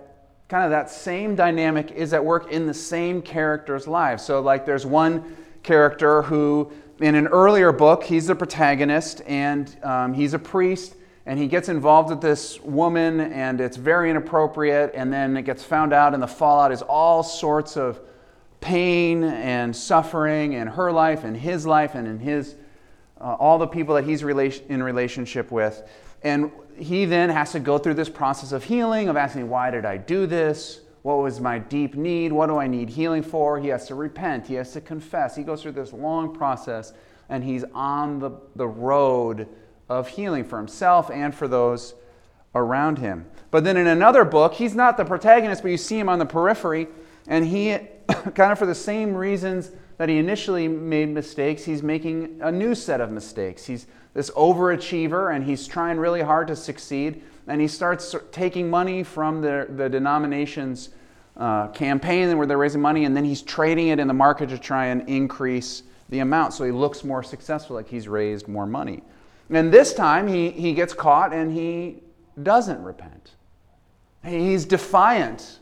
kind 0.49 0.65
of 0.65 0.71
that 0.71 0.91
same 0.91 1.37
dynamic 1.37 1.93
is 1.93 2.13
at 2.13 2.25
work 2.25 2.51
in 2.51 2.67
the 2.67 2.75
same 2.75 3.23
character's 3.23 3.87
lives. 3.87 4.25
So, 4.25 4.41
like, 4.41 4.67
there's 4.67 4.85
one 4.85 5.37
character 5.63 6.23
who, 6.23 6.73
in 7.01 7.15
an 7.15 7.29
earlier 7.29 7.73
book, 7.73 8.03
he's 8.03 8.27
the 8.27 8.35
protagonist 8.35 9.23
and 9.27 9.75
um, 9.85 10.13
he's 10.13 10.35
a 10.35 10.39
priest 10.39 10.97
and 11.25 11.39
he 11.39 11.47
gets 11.47 11.69
involved 11.69 12.11
with 12.11 12.21
this 12.21 12.61
woman 12.61 13.21
and 13.21 13.61
it's 13.61 13.77
very 13.77 14.11
inappropriate 14.11 14.91
and 14.95 15.13
then 15.13 15.37
it 15.37 15.43
gets 15.43 15.63
found 15.63 15.93
out 15.93 16.15
and 16.15 16.23
the 16.23 16.29
fallout 16.29 16.73
is 16.73 16.83
all 16.83 17.23
sorts 17.23 17.77
of 17.77 18.01
pain 18.63 19.25
and 19.25 19.77
suffering 19.77 20.55
in 20.55 20.69
her 20.69 20.91
life 20.91 21.25
and 21.25 21.37
his 21.37 21.67
life 21.67 21.95
and 21.95 22.09
in 22.09 22.19
his 22.19 22.55
uh, 23.21 23.35
all 23.39 23.59
the 23.59 23.67
people 23.67 23.95
that 23.97 24.05
he's 24.05 24.23
in 24.23 24.83
relationship 24.83 25.51
with. 25.51 25.83
And 26.23 26.51
he 26.77 27.05
then 27.05 27.29
has 27.31 27.53
to 27.53 27.61
go 27.61 27.79
through 27.79 27.95
this 27.95 28.09
process 28.09 28.53
of 28.53 28.65
healing 28.65 29.09
of 29.09 29.17
asking 29.17 29.49
why 29.49 29.71
did 29.71 29.85
i 29.85 29.97
do 29.97 30.27
this? 30.27 30.81
What 31.03 31.19
was 31.19 31.41
my 31.41 31.59
deep 31.59 31.95
need? 31.95 32.33
What 32.33 32.47
do 32.47 32.57
i 32.57 32.67
need 32.67 32.89
healing 32.89 33.23
for? 33.23 33.61
He 33.61 33.69
has 33.69 33.87
to 33.89 33.95
repent. 33.95 34.47
He 34.47 34.55
has 34.55 34.73
to 34.73 34.81
confess. 34.81 35.37
He 35.37 35.43
goes 35.43 35.63
through 35.63 35.73
this 35.73 35.93
long 35.93 36.35
process 36.35 36.93
and 37.29 37.45
he's 37.45 37.65
on 37.75 38.19
the, 38.19 38.31
the 38.57 38.67
road 38.67 39.49
of 39.89 40.09
healing 40.09 40.45
for 40.45 40.59
himself 40.59 41.11
and 41.11 41.35
for 41.35 41.49
those 41.49 41.95
around 42.55 42.99
him. 42.99 43.27
But 43.51 43.65
then 43.65 43.77
in 43.77 43.87
another 43.87 44.25
book 44.25 44.55
he's 44.55 44.75
not 44.75 44.97
the 44.97 45.05
protagonist 45.05 45.63
but 45.63 45.71
you 45.71 45.77
see 45.77 45.99
him 45.99 46.09
on 46.09 46.19
the 46.19 46.27
periphery 46.27 46.89
and 47.27 47.47
he 47.47 47.79
kind 48.35 48.53
of 48.53 48.59
for 48.59 48.67
the 48.67 48.75
same 48.75 49.15
reasons 49.15 49.71
that 49.99 50.09
he 50.09 50.19
initially 50.19 50.69
made 50.69 51.09
mistakes, 51.09 51.65
he's 51.65 51.83
making 51.83 52.41
a 52.43 52.51
new 52.51 52.75
set 52.75 53.01
of 53.01 53.11
mistakes. 53.11 53.65
He's 53.67 53.87
this 54.15 54.31
overachiever 54.31 55.35
and 55.35 55.45
he's 55.45 55.67
trying 55.67 55.99
really 55.99 56.23
hard 56.23 56.49
to 56.49 56.57
succeed. 56.57 57.23
And 57.47 57.61
he 57.61 57.69
starts 57.69 58.15
taking 58.31 58.71
money 58.71 59.03
from 59.03 59.41
the, 59.41 59.67
the 59.71 59.89
denomination's 59.89 60.91
uh, 61.37 61.69
campaign 61.69 62.37
where 62.37 62.47
they're 62.47 62.59
raising 62.59 62.81
money, 62.81 63.05
and 63.05 63.17
then 63.17 63.25
he's 63.25 63.43
trading 63.43 63.89
it 63.89 63.99
in 63.99 64.07
the 64.07 64.15
market 64.15 64.49
to 64.51 64.59
try 64.59 64.87
and 64.87 65.09
increase 65.09 65.83
the 66.11 66.19
amount 66.19 66.53
so 66.53 66.65
he 66.65 66.71
looks 66.71 67.05
more 67.05 67.23
successful, 67.23 67.75
like 67.75 67.89
he's 67.89 68.07
raised 68.07 68.47
more 68.47 68.67
money. 68.67 69.03
And 69.51 69.73
this 69.73 69.95
time 69.95 70.29
he, 70.29 70.51
he 70.51 70.75
gets 70.75 70.93
caught 70.93 71.33
and 71.33 71.51
he 71.53 72.03
doesn't 72.43 72.83
repent. 72.83 73.33
He's 74.25 74.65
defiant 74.67 75.59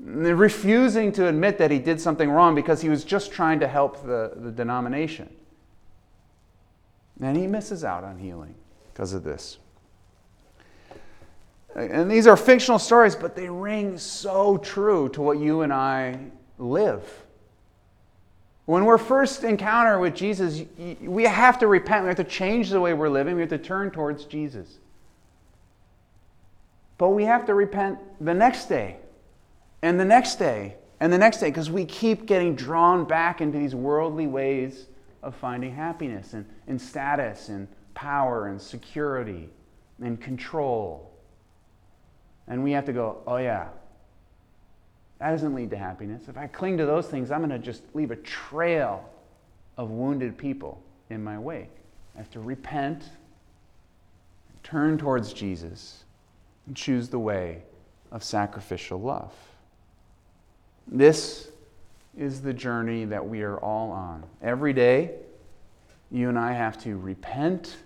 refusing 0.00 1.12
to 1.12 1.26
admit 1.26 1.58
that 1.58 1.70
he 1.70 1.78
did 1.78 2.00
something 2.00 2.30
wrong 2.30 2.54
because 2.54 2.80
he 2.80 2.88
was 2.88 3.04
just 3.04 3.32
trying 3.32 3.60
to 3.60 3.68
help 3.68 4.02
the, 4.04 4.32
the 4.36 4.50
denomination. 4.50 5.28
And 7.20 7.36
he 7.36 7.46
misses 7.46 7.84
out 7.84 8.04
on 8.04 8.18
healing 8.18 8.54
because 8.92 9.12
of 9.12 9.24
this. 9.24 9.58
And 11.74 12.10
these 12.10 12.26
are 12.26 12.36
fictional 12.36 12.78
stories, 12.78 13.14
but 13.14 13.36
they 13.36 13.48
ring 13.48 13.98
so 13.98 14.56
true 14.58 15.08
to 15.10 15.22
what 15.22 15.38
you 15.38 15.62
and 15.62 15.72
I 15.72 16.18
live. 16.58 17.02
When 18.66 18.84
we're 18.84 18.98
first 18.98 19.44
encounter 19.44 19.98
with 19.98 20.14
Jesus, 20.14 20.62
we 21.00 21.24
have 21.24 21.58
to 21.60 21.66
repent. 21.66 22.04
We 22.04 22.08
have 22.08 22.16
to 22.18 22.24
change 22.24 22.70
the 22.70 22.80
way 22.80 22.94
we're 22.94 23.08
living. 23.08 23.34
We 23.34 23.40
have 23.40 23.50
to 23.50 23.58
turn 23.58 23.90
towards 23.90 24.24
Jesus. 24.24 24.78
But 26.98 27.10
we 27.10 27.24
have 27.24 27.46
to 27.46 27.54
repent 27.54 27.98
the 28.20 28.34
next 28.34 28.66
day 28.66 28.96
and 29.82 29.98
the 29.98 30.04
next 30.04 30.36
day, 30.36 30.76
and 31.00 31.12
the 31.12 31.18
next 31.18 31.38
day, 31.38 31.48
because 31.48 31.70
we 31.70 31.84
keep 31.84 32.26
getting 32.26 32.54
drawn 32.54 33.04
back 33.04 33.40
into 33.40 33.58
these 33.58 33.74
worldly 33.74 34.26
ways 34.26 34.86
of 35.22 35.34
finding 35.34 35.74
happiness 35.74 36.32
and, 36.32 36.44
and 36.66 36.80
status 36.80 37.48
and 37.48 37.68
power 37.94 38.48
and 38.48 38.60
security 38.60 39.48
and 40.00 40.20
control. 40.20 41.12
And 42.46 42.64
we 42.64 42.72
have 42.72 42.84
to 42.86 42.92
go, 42.92 43.22
oh, 43.26 43.36
yeah, 43.36 43.68
that 45.18 45.30
doesn't 45.30 45.54
lead 45.54 45.70
to 45.70 45.76
happiness. 45.76 46.28
If 46.28 46.36
I 46.36 46.46
cling 46.46 46.78
to 46.78 46.86
those 46.86 47.08
things, 47.08 47.30
I'm 47.30 47.40
going 47.40 47.50
to 47.50 47.58
just 47.58 47.82
leave 47.94 48.10
a 48.10 48.16
trail 48.16 49.08
of 49.76 49.90
wounded 49.90 50.38
people 50.38 50.82
in 51.10 51.22
my 51.22 51.38
wake. 51.38 51.70
I 52.14 52.18
have 52.18 52.30
to 52.30 52.40
repent, 52.40 53.04
turn 54.62 54.98
towards 54.98 55.32
Jesus, 55.32 56.04
and 56.66 56.76
choose 56.76 57.08
the 57.08 57.18
way 57.18 57.62
of 58.10 58.22
sacrificial 58.22 59.00
love. 59.00 59.32
This 60.90 61.50
is 62.16 62.40
the 62.40 62.52
journey 62.52 63.04
that 63.04 63.26
we 63.26 63.42
are 63.42 63.58
all 63.58 63.90
on. 63.90 64.24
Every 64.42 64.72
day, 64.72 65.12
you 66.10 66.28
and 66.28 66.38
I 66.38 66.52
have 66.52 66.82
to 66.84 66.96
repent 66.96 67.76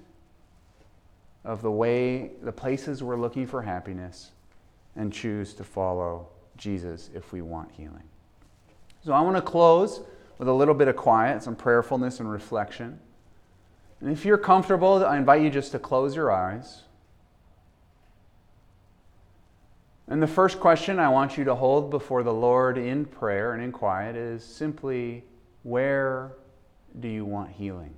of 1.45 1.63
the 1.63 1.71
way, 1.71 2.31
the 2.43 2.53
places 2.53 3.03
we're 3.03 3.19
looking 3.19 3.47
for 3.47 3.63
happiness, 3.63 4.31
and 4.95 5.13
choose 5.13 5.55
to 5.55 5.65
follow 5.65 6.29
Jesus 6.57 7.11
if 7.15 7.33
we 7.33 7.43
want 7.43 7.73
healing. 7.73 8.05
So 9.05 9.13
I 9.13 9.21
want 9.21 9.37
to 9.37 9.43
close 9.43 10.01
with 10.39 10.49
a 10.49 10.53
little 10.53 10.75
bit 10.75 10.87
of 10.87 10.97
quiet, 10.97 11.43
some 11.43 11.57
prayerfulness 11.57 12.21
and 12.21 12.31
reflection. 12.31 13.01
And 14.01 14.11
if 14.11 14.25
you're 14.25 14.39
comfortable, 14.39 15.05
I 15.05 15.17
invite 15.17 15.43
you 15.43 15.51
just 15.51 15.73
to 15.73 15.79
close 15.79 16.15
your 16.15 16.31
eyes. 16.31 16.83
And 20.09 20.23
the 20.23 20.27
first 20.27 20.61
question 20.61 20.99
I 20.99 21.09
want 21.09 21.39
you 21.39 21.45
to 21.45 21.55
hold 21.55 21.91
before 21.91 22.23
the 22.23 22.35
Lord 22.35 22.77
in 22.77 23.05
prayer 23.05 23.55
and 23.55 23.63
in 23.63 23.73
quiet 23.73 24.17
is 24.17 24.45
simply 24.45 25.25
where 25.63 26.33
do 26.99 27.09
you 27.09 27.25
want 27.25 27.51
healing? 27.51 27.95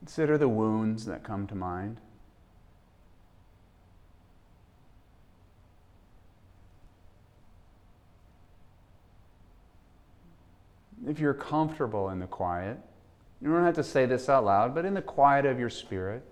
Consider 0.00 0.36
the 0.36 0.48
wounds 0.48 1.06
that 1.06 1.22
come 1.22 1.46
to 1.46 1.54
mind. 1.54 1.98
If 11.06 11.18
you're 11.18 11.34
comfortable 11.34 12.10
in 12.10 12.20
the 12.20 12.26
quiet, 12.26 12.78
you 13.40 13.48
don't 13.48 13.64
have 13.64 13.74
to 13.74 13.84
say 13.84 14.06
this 14.06 14.28
out 14.28 14.44
loud, 14.44 14.74
but 14.74 14.84
in 14.84 14.94
the 14.94 15.02
quiet 15.02 15.46
of 15.46 15.58
your 15.58 15.70
spirit, 15.70 16.22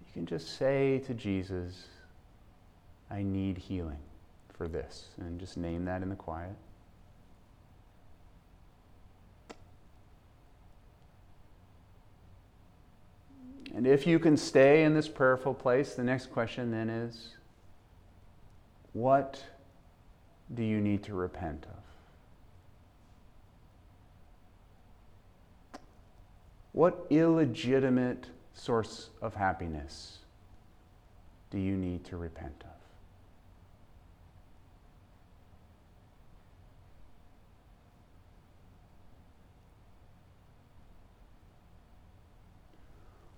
you 0.00 0.12
can 0.14 0.26
just 0.26 0.56
say 0.56 1.00
to 1.06 1.12
Jesus, 1.12 1.86
I 3.10 3.22
need 3.22 3.58
healing 3.58 3.98
for 4.56 4.68
this, 4.68 5.08
and 5.18 5.38
just 5.38 5.56
name 5.56 5.84
that 5.84 6.02
in 6.02 6.08
the 6.08 6.16
quiet. 6.16 6.56
And 13.74 13.86
if 13.86 14.06
you 14.06 14.18
can 14.18 14.36
stay 14.36 14.84
in 14.84 14.94
this 14.94 15.08
prayerful 15.08 15.54
place, 15.54 15.94
the 15.94 16.02
next 16.02 16.32
question 16.32 16.70
then 16.70 16.88
is 16.88 17.34
what 18.92 19.44
do 20.54 20.62
you 20.62 20.80
need 20.80 21.02
to 21.04 21.14
repent 21.14 21.66
of? 21.66 21.97
What 26.78 27.06
illegitimate 27.10 28.28
source 28.54 29.10
of 29.20 29.34
happiness 29.34 30.18
do 31.50 31.58
you 31.58 31.76
need 31.76 32.04
to 32.04 32.16
repent 32.16 32.54
of? 32.60 32.70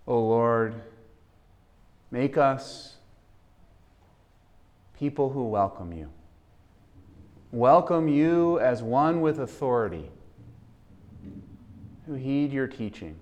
O 0.06 0.16
oh 0.16 0.20
Lord, 0.20 0.74
make 2.10 2.36
us 2.36 2.96
people 4.98 5.30
who 5.30 5.44
welcome 5.44 5.94
you. 5.94 6.10
Welcome 7.52 8.06
you 8.06 8.60
as 8.60 8.82
one 8.82 9.22
with 9.22 9.38
authority, 9.40 10.10
who 12.04 12.12
heed 12.12 12.52
your 12.52 12.66
teaching 12.66 13.16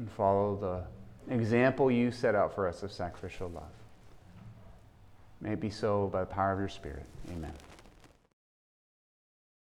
and 0.00 0.10
follow 0.12 0.56
the 1.28 1.34
example 1.34 1.90
you 1.90 2.10
set 2.10 2.34
out 2.34 2.54
for 2.54 2.66
us 2.66 2.82
of 2.82 2.90
sacrificial 2.90 3.50
love. 3.50 3.62
May 5.42 5.52
it 5.52 5.60
be 5.60 5.70
so 5.70 6.08
by 6.08 6.20
the 6.20 6.26
power 6.26 6.52
of 6.52 6.58
your 6.58 6.68
Spirit. 6.68 7.04
Amen. 7.30 7.52